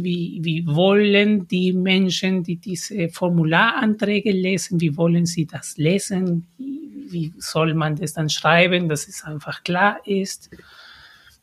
[0.03, 6.47] wie, wie wollen die Menschen, die diese Formularanträge lesen, wie wollen sie das lesen?
[6.59, 10.51] Wie soll man das dann schreiben, dass es einfach klar ist?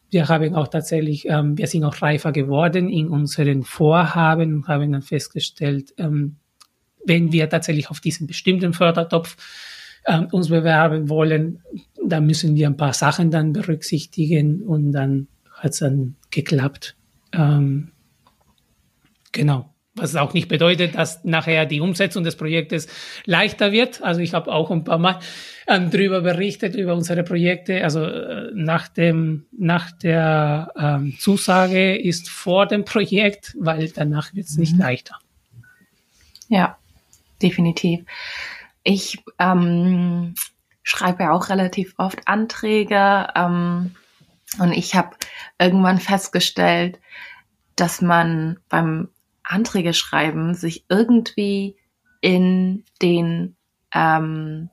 [0.09, 4.91] Wir haben auch tatsächlich, ähm, wir sind auch reifer geworden in unseren Vorhaben und haben
[4.91, 6.35] dann festgestellt, ähm,
[7.05, 9.35] wenn wir tatsächlich auf diesen bestimmten Fördertopf
[10.05, 11.63] ähm, uns bewerben wollen,
[12.05, 16.95] dann müssen wir ein paar Sachen dann berücksichtigen und dann hat es dann geklappt.
[17.31, 17.92] Ähm,
[19.33, 19.69] genau.
[19.95, 22.87] Was auch nicht bedeutet, dass nachher die Umsetzung des Projektes
[23.25, 24.01] leichter wird.
[24.01, 25.19] Also ich habe auch ein paar Mal
[25.67, 27.83] ähm, drüber berichtet, über unsere Projekte.
[27.83, 34.47] Also äh, nach dem, nach der ähm, Zusage ist vor dem Projekt, weil danach wird
[34.47, 34.81] es nicht mhm.
[34.81, 35.19] leichter.
[36.47, 36.77] Ja,
[37.39, 38.03] definitiv.
[38.83, 40.33] Ich ähm,
[40.81, 43.95] schreibe ja auch relativ oft Anträge ähm,
[44.59, 45.15] und ich habe
[45.59, 46.99] irgendwann festgestellt,
[47.75, 49.09] dass man beim
[49.43, 51.75] Anträge schreiben sich irgendwie
[52.21, 53.55] in den
[53.93, 54.69] ähm,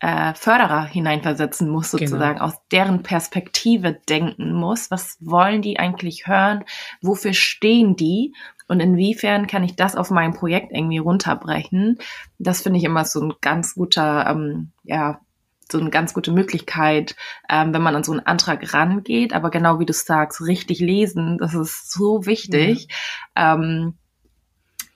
[0.00, 2.00] äh, Förderer hineinversetzen muss, genau.
[2.00, 2.46] sozusagen, genau.
[2.46, 4.90] aus deren Perspektive denken muss.
[4.90, 6.64] Was wollen die eigentlich hören?
[7.00, 8.34] Wofür stehen die?
[8.68, 11.98] Und inwiefern kann ich das auf mein Projekt irgendwie runterbrechen?
[12.38, 15.20] Das finde ich immer so ein ganz guter, ähm, ja,
[15.70, 17.16] so eine ganz gute Möglichkeit,
[17.48, 19.32] ähm, wenn man an so einen Antrag rangeht.
[19.32, 22.88] Aber genau wie du sagst, richtig lesen, das ist so wichtig.
[23.36, 23.42] Mhm.
[23.42, 23.94] Ähm,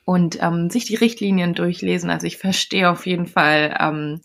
[0.04, 2.10] und ähm, sich die Richtlinien durchlesen.
[2.10, 4.20] Also ich verstehe auf jeden Fall, ähm,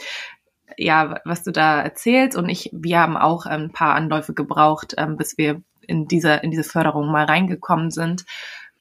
[0.77, 2.37] ja, was du da erzählst.
[2.37, 6.51] Und ich, wir haben auch ein paar Anläufe gebraucht, ähm, bis wir in dieser, in
[6.51, 8.25] diese Förderung mal reingekommen sind.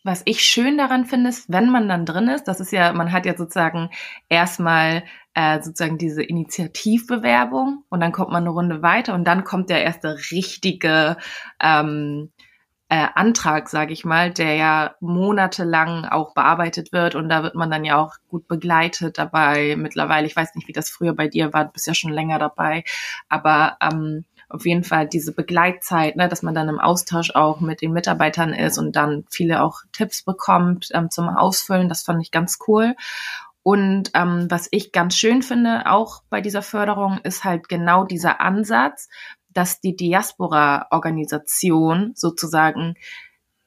[0.04, 3.10] Was ich schön daran finde, ist, wenn man dann drin ist, das ist ja, man
[3.10, 3.88] hat ja sozusagen
[4.28, 9.70] erstmal äh, sozusagen diese Initiativbewerbung und dann kommt man eine Runde weiter und dann kommt
[9.70, 11.16] der erste richtige
[11.58, 12.30] ähm,
[12.88, 17.70] äh, Antrag, sage ich mal, der ja monatelang auch bearbeitet wird und da wird man
[17.70, 19.74] dann ja auch gut begleitet dabei.
[19.76, 22.38] Mittlerweile, ich weiß nicht, wie das früher bei dir war, du bist ja schon länger
[22.38, 22.84] dabei,
[23.28, 27.80] aber ähm, auf jeden Fall diese Begleitzeit, ne, dass man dann im Austausch auch mit
[27.80, 31.88] den Mitarbeitern ist und dann viele auch Tipps bekommt ähm, zum Ausfüllen.
[31.88, 32.94] Das fand ich ganz cool.
[33.62, 38.42] Und ähm, was ich ganz schön finde, auch bei dieser Förderung, ist halt genau dieser
[38.42, 39.08] Ansatz,
[39.54, 42.96] dass die Diaspora-Organisation sozusagen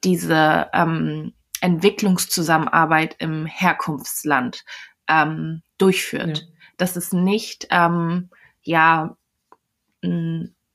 [0.04, 4.64] diese ähm, Entwicklungszusammenarbeit im Herkunftsland
[5.08, 6.38] ähm, durchführt.
[6.38, 6.44] Ja.
[6.76, 8.30] Dass es nicht ähm,
[8.62, 9.16] ja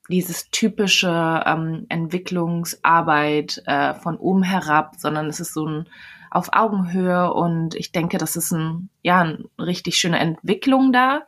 [0.09, 5.89] dieses typische ähm, Entwicklungsarbeit äh, von oben herab, sondern es ist so ein
[6.29, 11.21] auf Augenhöhe und ich denke, das ist ein ja eine richtig schöne Entwicklung da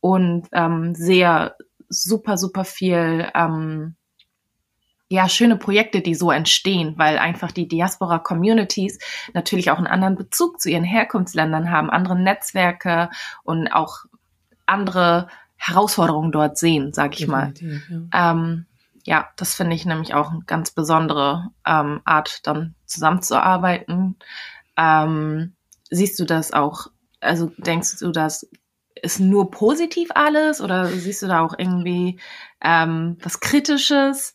[0.00, 1.56] und ähm, sehr
[1.88, 3.96] super super viel ähm,
[5.08, 8.98] ja, schöne Projekte, die so entstehen, weil einfach die Diaspora-Communities
[9.32, 13.10] natürlich auch einen anderen Bezug zu ihren Herkunftsländern haben, andere Netzwerke
[13.44, 13.98] und auch
[14.66, 18.08] andere Herausforderungen dort sehen, sag ich Definitiv, mal.
[18.12, 18.32] Ja.
[18.32, 18.66] Ähm,
[19.04, 24.16] ja, das finde ich nämlich auch eine ganz besondere ähm, Art, dann zusammenzuarbeiten.
[24.76, 25.54] Ähm,
[25.90, 26.88] siehst du das auch,
[27.20, 28.48] also denkst du, das
[29.04, 32.18] ist nur positiv alles oder siehst du da auch irgendwie
[32.62, 34.34] ähm, was Kritisches?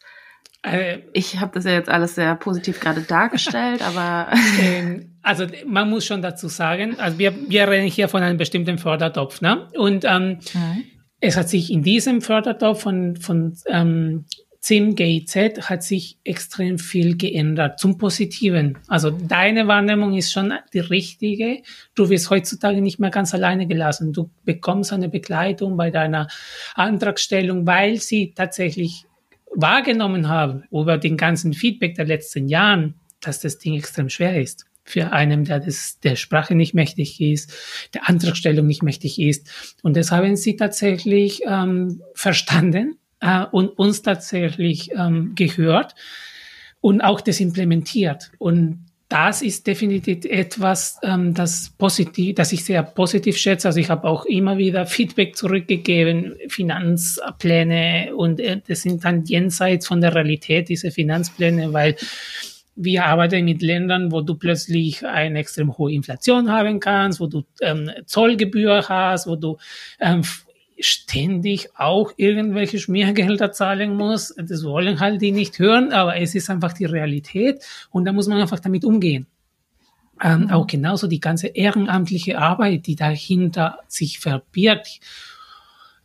[0.62, 4.32] Äh, ich habe das ja jetzt alles sehr positiv gerade dargestellt, aber.
[4.62, 8.78] Ähm, also man muss schon dazu sagen, also wir, wir reden hier von einem bestimmten
[8.78, 9.68] Fördertopf, ne?
[9.78, 10.84] Und ähm, mhm.
[11.20, 14.26] es hat sich in diesem Fördertopf von, von ähm,
[14.62, 15.36] ZIM GIZ
[15.70, 18.78] hat sich extrem viel geändert zum Positiven.
[18.88, 21.62] Also deine Wahrnehmung ist schon die richtige.
[21.96, 24.12] Du wirst heutzutage nicht mehr ganz alleine gelassen.
[24.12, 26.28] Du bekommst eine Begleitung bei deiner
[26.76, 29.06] Antragstellung, weil sie tatsächlich
[29.56, 34.66] wahrgenommen haben über den ganzen Feedback der letzten Jahren, dass das Ding extrem schwer ist
[34.84, 37.54] für einen, der das, der Sprache nicht mächtig ist,
[37.94, 39.78] der Antragstellung nicht mächtig ist.
[39.84, 45.96] Und das haben sie tatsächlich ähm, verstanden äh, und uns tatsächlich ähm, gehört
[46.82, 48.32] und auch das implementiert.
[48.38, 53.68] Und das ist definitiv etwas, ähm, das positiv, das ich sehr positiv schätze.
[53.68, 59.88] Also ich habe auch immer wieder Feedback zurückgegeben, Finanzpläne und äh, das sind dann jenseits
[59.88, 61.96] von der Realität diese Finanzpläne, weil
[62.76, 67.44] wir arbeiten mit Ländern, wo du plötzlich eine extrem hohe Inflation haben kannst, wo du
[67.62, 69.58] ähm, Zollgebühr hast, wo du
[70.00, 70.22] ähm,
[70.80, 74.34] ständig auch irgendwelche Schmiergelder zahlen muss.
[74.38, 78.28] Das wollen halt die nicht hören, aber es ist einfach die Realität und da muss
[78.28, 79.28] man einfach damit umgehen.
[80.22, 80.52] Ähm, mhm.
[80.52, 85.00] Auch genauso die ganze ehrenamtliche Arbeit, die dahinter sich verbirgt.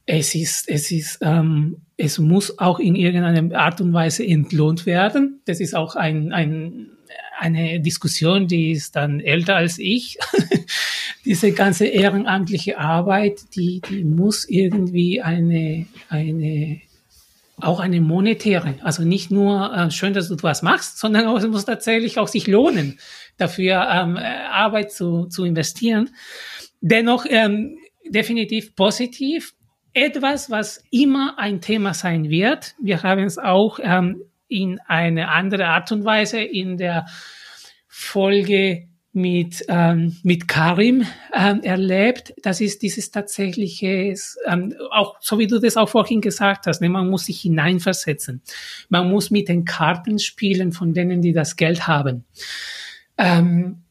[0.06, 5.40] Es ist, es ist, ähm, es muss auch in irgendeiner Art und Weise entlohnt werden.
[5.46, 6.90] Das ist auch ein, ein,
[7.38, 10.18] eine Diskussion, die ist dann älter als ich.
[11.24, 16.80] Diese ganze ehrenamtliche Arbeit, die, die muss irgendwie eine, eine,
[17.60, 21.64] auch eine monetäre, also nicht nur äh, schön, dass du was machst, sondern es muss
[21.64, 22.98] tatsächlich auch sich lohnen,
[23.38, 26.10] dafür ähm, Arbeit zu, zu investieren.
[26.80, 29.54] Dennoch ähm, definitiv positiv.
[29.92, 32.74] Etwas, was immer ein Thema sein wird.
[32.82, 37.06] Wir haben es auch ähm, in eine andere Art und Weise in der
[37.86, 42.34] Folge mit, ähm, mit Karim ähm, erlebt.
[42.42, 44.14] Das ist dieses tatsächliche,
[44.46, 48.42] ähm, auch so wie du das auch vorhin gesagt hast, ne, man muss sich hineinversetzen.
[48.88, 52.24] Man muss mit den Karten spielen von denen, die das Geld haben.
[53.16, 53.82] Ähm,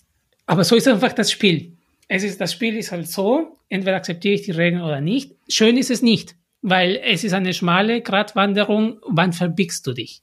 [0.45, 1.71] aber so ist einfach das Spiel.
[2.07, 5.31] Es ist, das Spiel ist halt so, entweder akzeptiere ich die Regeln oder nicht.
[5.47, 8.99] Schön ist es nicht, weil es ist eine schmale Gratwanderung.
[9.07, 10.21] Wann verbiegst du dich?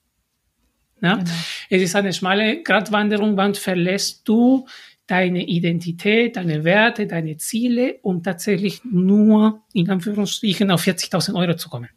[1.03, 1.17] Ja?
[1.17, 1.31] Genau.
[1.71, 4.67] Es ist eine schmale Gratwanderung, wann verlässt du
[5.11, 11.69] deine Identität, deine Werte, deine Ziele, um tatsächlich nur in Anführungsstrichen auf 40.000 Euro zu
[11.69, 11.89] kommen.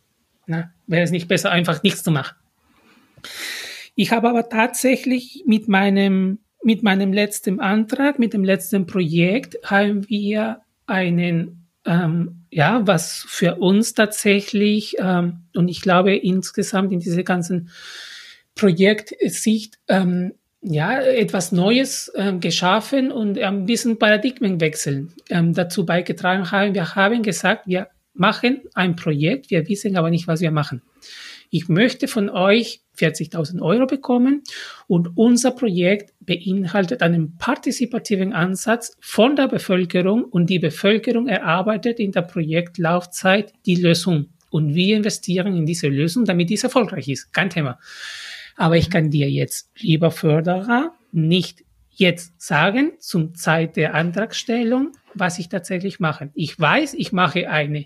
[0.47, 2.35] Na, wäre es nicht besser, einfach nichts zu machen?
[3.95, 10.09] Ich habe aber tatsächlich mit meinem, mit meinem letzten Antrag, mit dem letzten Projekt, haben
[10.09, 17.23] wir einen, ähm, ja, was für uns tatsächlich, ähm, und ich glaube insgesamt in diese
[17.23, 17.69] ganzen
[18.55, 20.33] Projektsicht ähm,
[20.63, 26.73] ja, etwas Neues ähm, geschaffen und ein bisschen Paradigmenwechsel ähm, dazu beigetragen haben.
[26.73, 30.81] Wir haben gesagt, wir machen ein Projekt, wir wissen aber nicht, was wir machen.
[31.49, 34.43] Ich möchte von euch 40.000 Euro bekommen
[34.87, 42.11] und unser Projekt beinhaltet einen partizipativen Ansatz von der Bevölkerung und die Bevölkerung erarbeitet in
[42.11, 47.33] der Projektlaufzeit die Lösung und wir investieren in diese Lösung, damit dies erfolgreich ist.
[47.33, 47.79] Kein Thema.
[48.55, 55.39] Aber ich kann dir jetzt, lieber Förderer, nicht jetzt sagen, zum Zeit der Antragstellung, was
[55.39, 56.31] ich tatsächlich mache.
[56.33, 57.85] Ich weiß, ich mache eine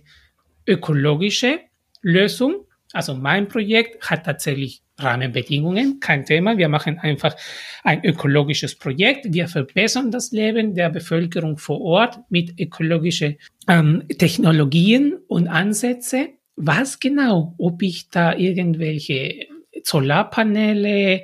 [0.65, 1.59] ökologische
[2.01, 2.65] Lösung.
[2.93, 6.57] Also mein Projekt hat tatsächlich Rahmenbedingungen, kein Thema.
[6.57, 7.35] Wir machen einfach
[7.83, 9.31] ein ökologisches Projekt.
[9.31, 13.37] Wir verbessern das Leben der Bevölkerung vor Ort mit ökologischen
[13.67, 16.29] ähm, Technologien und Ansätze.
[16.55, 19.45] Was genau, ob ich da irgendwelche
[19.83, 21.23] Solarpaneele,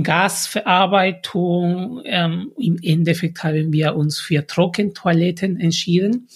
[0.00, 2.02] Gasverarbeitung.
[2.04, 6.28] Ähm, Im Endeffekt haben wir uns für Trockentoiletten entschieden.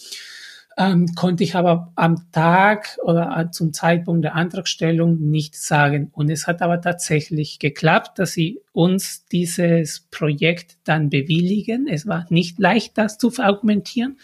[0.76, 6.10] Ähm, konnte ich aber am Tag oder zum Zeitpunkt der Antragstellung nicht sagen.
[6.12, 11.88] Und es hat aber tatsächlich geklappt, dass sie uns dieses Projekt dann bewilligen.
[11.88, 14.18] Es war nicht leicht, das zu verargumentieren.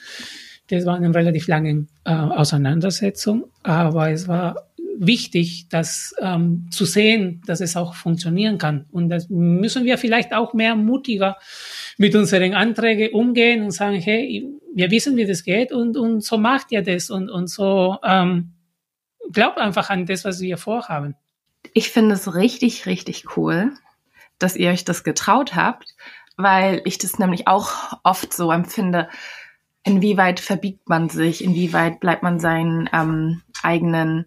[0.68, 7.42] Das war eine relativ lange äh, Auseinandersetzung, aber es war wichtig, das ähm, zu sehen,
[7.46, 8.86] dass es auch funktionieren kann.
[8.92, 11.36] Und das müssen wir vielleicht auch mehr mutiger
[11.98, 16.38] mit unseren Anträgen umgehen und sagen, hey, wir wissen, wie das geht und, und so
[16.38, 18.52] macht ihr das und, und so ähm,
[19.32, 21.14] glaubt einfach an das, was wir vorhaben.
[21.72, 23.72] Ich finde es richtig, richtig cool,
[24.38, 25.94] dass ihr euch das getraut habt,
[26.36, 29.08] weil ich das nämlich auch oft so empfinde,
[29.84, 34.26] inwieweit verbiegt man sich, inwieweit bleibt man seinen ähm, eigenen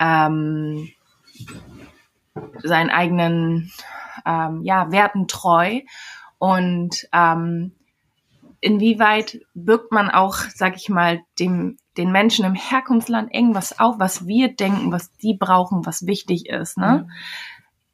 [0.00, 0.88] ähm,
[2.62, 3.70] seinen eigenen
[4.26, 5.80] ähm, ja, Werten treu
[6.38, 7.72] und ähm,
[8.60, 14.26] inwieweit birgt man auch, sag ich mal, dem, den Menschen im Herkunftsland irgendwas auf, was
[14.26, 16.76] wir denken, was die brauchen, was wichtig ist.
[16.78, 17.06] Ne?
[17.06, 17.12] Mhm.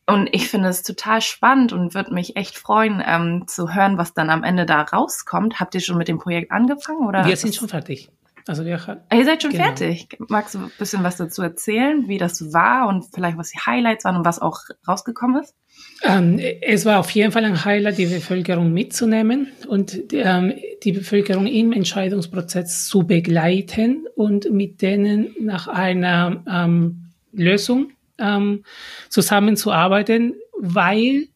[0.08, 4.14] Und ich finde es total spannend und würde mich echt freuen, ähm, zu hören, was
[4.14, 5.58] dann am Ende da rauskommt.
[5.58, 7.06] Habt ihr schon mit dem Projekt angefangen?
[7.06, 8.08] Oder wir sind schon fertig.
[8.48, 8.78] Also wir,
[9.12, 9.64] Ihr seid schon genau.
[9.64, 10.16] fertig.
[10.28, 14.04] Magst du ein bisschen was dazu erzählen, wie das war und vielleicht was die Highlights
[14.04, 15.54] waren und was auch rausgekommen ist?
[16.02, 21.46] Ähm, es war auf jeden Fall ein Highlight, die Bevölkerung mitzunehmen und ähm, die Bevölkerung
[21.46, 28.62] im Entscheidungsprozess zu begleiten und mit denen nach einer ähm, Lösung ähm,
[29.08, 31.28] zusammenzuarbeiten, weil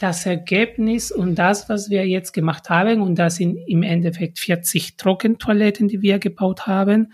[0.00, 4.96] das Ergebnis und das, was wir jetzt gemacht haben, und das sind im Endeffekt 40
[4.96, 7.12] Trockentoiletten, die wir gebaut haben,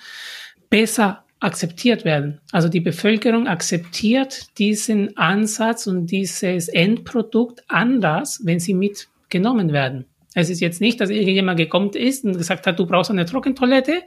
[0.70, 2.41] besser akzeptiert werden.
[2.53, 10.07] Also die Bevölkerung akzeptiert diesen Ansatz und dieses Endprodukt anders, wenn sie mitgenommen werden.
[10.34, 14.03] Es ist jetzt nicht, dass irgendjemand gekommen ist und gesagt hat, du brauchst eine Trockentoilette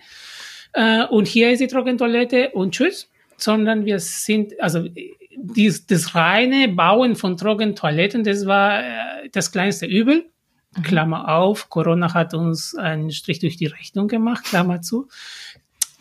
[0.73, 4.85] äh, und hier ist die Trockentoilette und tschüss, sondern wir sind, also
[5.41, 10.29] dies, das reine Bauen von Trockentoiletten, das war äh, das kleinste Übel.
[10.75, 10.83] Mhm.
[10.83, 15.07] Klammer auf, Corona hat uns einen Strich durch die Rechnung gemacht, Klammer zu.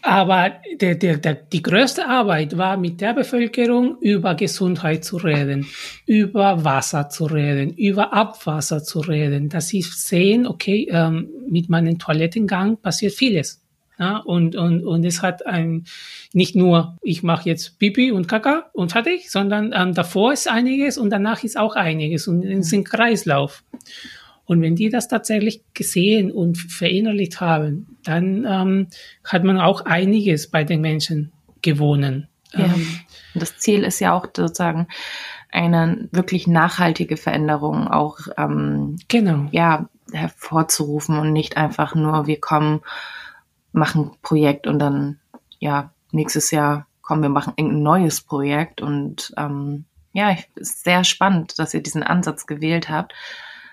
[0.03, 5.67] Aber der, der, der, die größte Arbeit war mit der Bevölkerung über Gesundheit zu reden,
[6.07, 11.99] über Wasser zu reden, über Abwasser zu reden, dass sie sehen, okay, ähm, mit meinem
[11.99, 13.61] Toilettengang passiert vieles.
[13.99, 15.85] Ja, und, und, und es hat ein,
[16.33, 20.99] nicht nur, ich mache jetzt Pipi und Kaka und fertig, sondern ähm, davor ist einiges
[20.99, 23.65] und danach ist auch einiges und es ist ein Kreislauf.
[24.45, 28.87] Und wenn die das tatsächlich gesehen und verinnerlicht haben, dann ähm,
[29.25, 32.29] hat man auch einiges bei den Menschen gewonnen.
[32.55, 32.67] Ja.
[32.67, 32.87] Ähm,
[33.35, 34.87] das Ziel ist ja auch sozusagen
[35.51, 39.49] eine wirklich nachhaltige Veränderung auch ähm, genau.
[39.51, 42.81] ja, hervorzurufen und nicht einfach nur, wir kommen
[43.79, 45.21] machen Projekt und dann,
[45.59, 51.05] ja, nächstes Jahr kommen wir machen ein neues Projekt und ähm, ja, ich, ist sehr
[51.05, 53.15] spannend, dass ihr diesen Ansatz gewählt habt.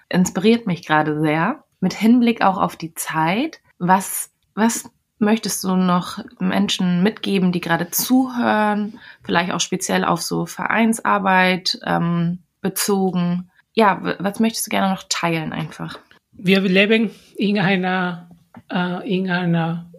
[0.10, 1.64] Inspiriert mich gerade sehr.
[1.80, 3.60] Mit Hinblick auch auf die Zeit.
[3.78, 4.89] Was, was
[5.20, 8.99] möchtest du noch Menschen mitgeben, die gerade zuhören?
[9.24, 13.49] Vielleicht auch speziell auf so Vereinsarbeit ähm, bezogen.
[13.74, 15.99] Ja, was möchtest du gerne noch teilen einfach?
[16.32, 18.30] Wir leben in einer
[18.72, 19.91] äh, in einer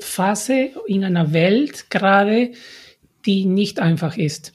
[0.00, 2.52] Phase, in einer Welt gerade,
[3.26, 4.54] die nicht einfach ist.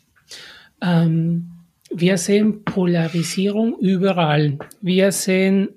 [0.81, 1.49] Ähm,
[1.89, 4.57] wir sehen Polarisierung überall.
[4.81, 5.69] Wir sehen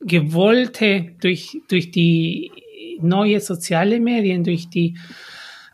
[0.00, 2.52] gewollte durch, durch die
[3.00, 4.96] neue soziale Medien, durch die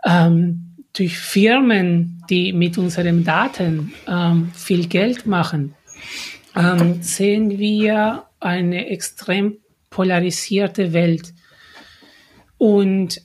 [0.05, 5.75] ähm, durch Firmen, die mit unseren Daten ähm, viel Geld machen,
[6.57, 11.33] ähm, sehen wir eine extrem polarisierte Welt.
[12.59, 13.21] Und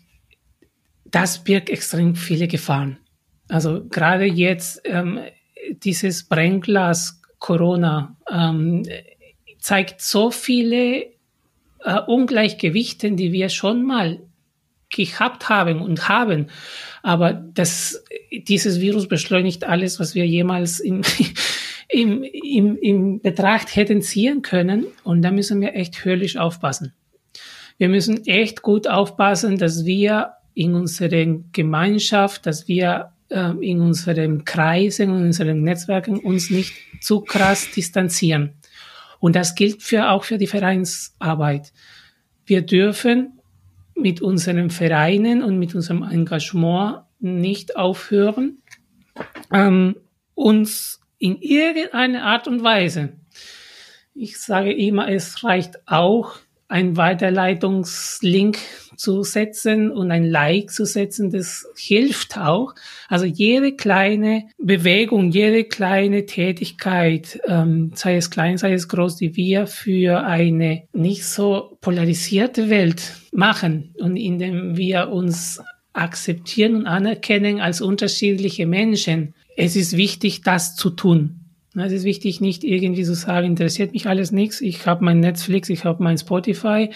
[1.15, 2.97] das birgt extrem viele Gefahren.
[3.47, 5.19] Also gerade jetzt ähm,
[5.69, 8.83] dieses Brennglas Corona ähm,
[9.59, 11.05] zeigt so viele
[11.85, 14.19] äh, Ungleichgewichte, die wir schon mal
[14.89, 16.47] gehabt haben und haben.
[17.01, 21.01] Aber das, dieses Virus beschleunigt alles, was wir jemals in,
[21.87, 24.87] im, im, im Betracht hätten ziehen können.
[25.05, 26.93] Und da müssen wir echt höllisch aufpassen.
[27.77, 34.45] Wir müssen echt gut aufpassen, dass wir in unserer Gemeinschaft, dass wir äh, in unseren
[34.45, 38.53] Kreisen, in unseren Netzwerken uns nicht zu krass distanzieren.
[39.19, 41.71] Und das gilt für, auch für die Vereinsarbeit.
[42.45, 43.39] Wir dürfen
[43.95, 48.59] mit unseren Vereinen und mit unserem Engagement nicht aufhören,
[49.51, 49.95] ähm,
[50.33, 53.13] uns in irgendeiner Art und Weise.
[54.13, 56.37] Ich sage immer, es reicht auch,
[56.67, 58.57] ein Weiterleitungslink
[58.97, 62.75] zu setzen und ein Like zu setzen, das hilft auch.
[63.07, 69.35] Also jede kleine Bewegung, jede kleine Tätigkeit, ähm, sei es klein, sei es groß, die
[69.35, 75.61] wir für eine nicht so polarisierte Welt machen und indem wir uns
[75.93, 81.39] akzeptieren und anerkennen als unterschiedliche Menschen, es ist wichtig, das zu tun.
[81.77, 84.61] Es ist wichtig, nicht irgendwie zu sagen, interessiert mich alles nichts.
[84.61, 86.89] Ich habe mein Netflix, ich habe mein Spotify,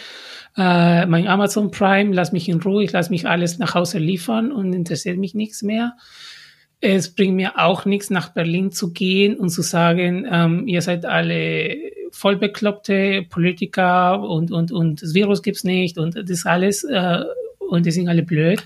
[0.59, 4.51] äh, mein Amazon Prime, lass mich in Ruhe, ich lass mich alles nach Hause liefern
[4.51, 5.95] und interessiert mich nichts mehr.
[6.81, 11.05] Es bringt mir auch nichts, nach Berlin zu gehen und zu sagen, ähm, ihr seid
[11.05, 11.75] alle
[12.11, 17.23] vollbekloppte Politiker und, und, und das Virus gibt's nicht und das alles äh,
[17.57, 18.61] und die sind alle blöd.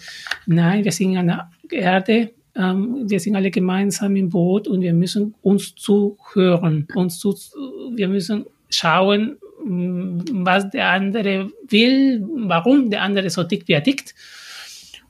[0.46, 4.94] Nein, wir sind an der Erde, ähm, wir sind alle gemeinsam im Boot und wir
[4.94, 7.36] müssen uns zuhören, uns zu,
[7.96, 14.14] wir müssen schauen, was der andere will, warum der andere so tickt, wie er tickt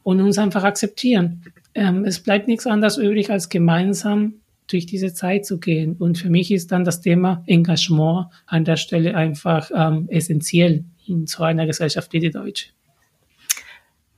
[0.04, 1.43] und uns einfach akzeptieren.
[1.76, 4.36] Ähm, es bleibt nichts anderes übrig, als gemeinsam
[4.68, 5.95] durch diese Zeit zu gehen.
[5.97, 11.28] Und für mich ist dann das Thema Engagement an der Stelle einfach ähm, essentiell in
[11.28, 12.70] so einer Gesellschaft wie die deutsche.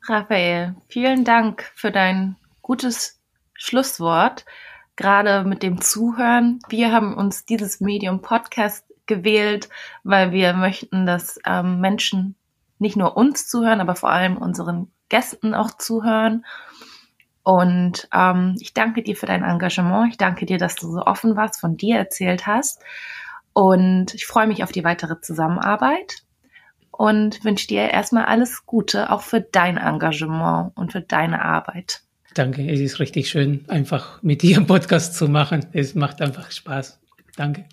[0.08, 3.20] Raphael, vielen Dank für dein gutes
[3.54, 4.46] Schlusswort,
[4.96, 6.60] gerade mit dem Zuhören.
[6.70, 9.70] Wir haben uns dieses Medium Podcast gewählt,
[10.04, 12.36] weil wir möchten, dass ähm, Menschen
[12.80, 16.46] nicht nur uns zuhören, aber vor allem unseren Gästen auch zuhören.
[17.44, 20.12] Und ähm, ich danke dir für dein Engagement.
[20.12, 22.82] Ich danke dir, dass du so offen warst, von dir erzählt hast.
[23.54, 26.24] Und ich freue mich auf die weitere Zusammenarbeit
[26.92, 32.02] und wünsche dir erstmal alles Gute, auch für dein Engagement und für deine Arbeit.
[32.34, 35.66] Danke, es ist richtig schön, einfach mit dir einen Podcast zu machen.
[35.72, 37.00] Es macht einfach Spaß.
[37.38, 37.66] Danke.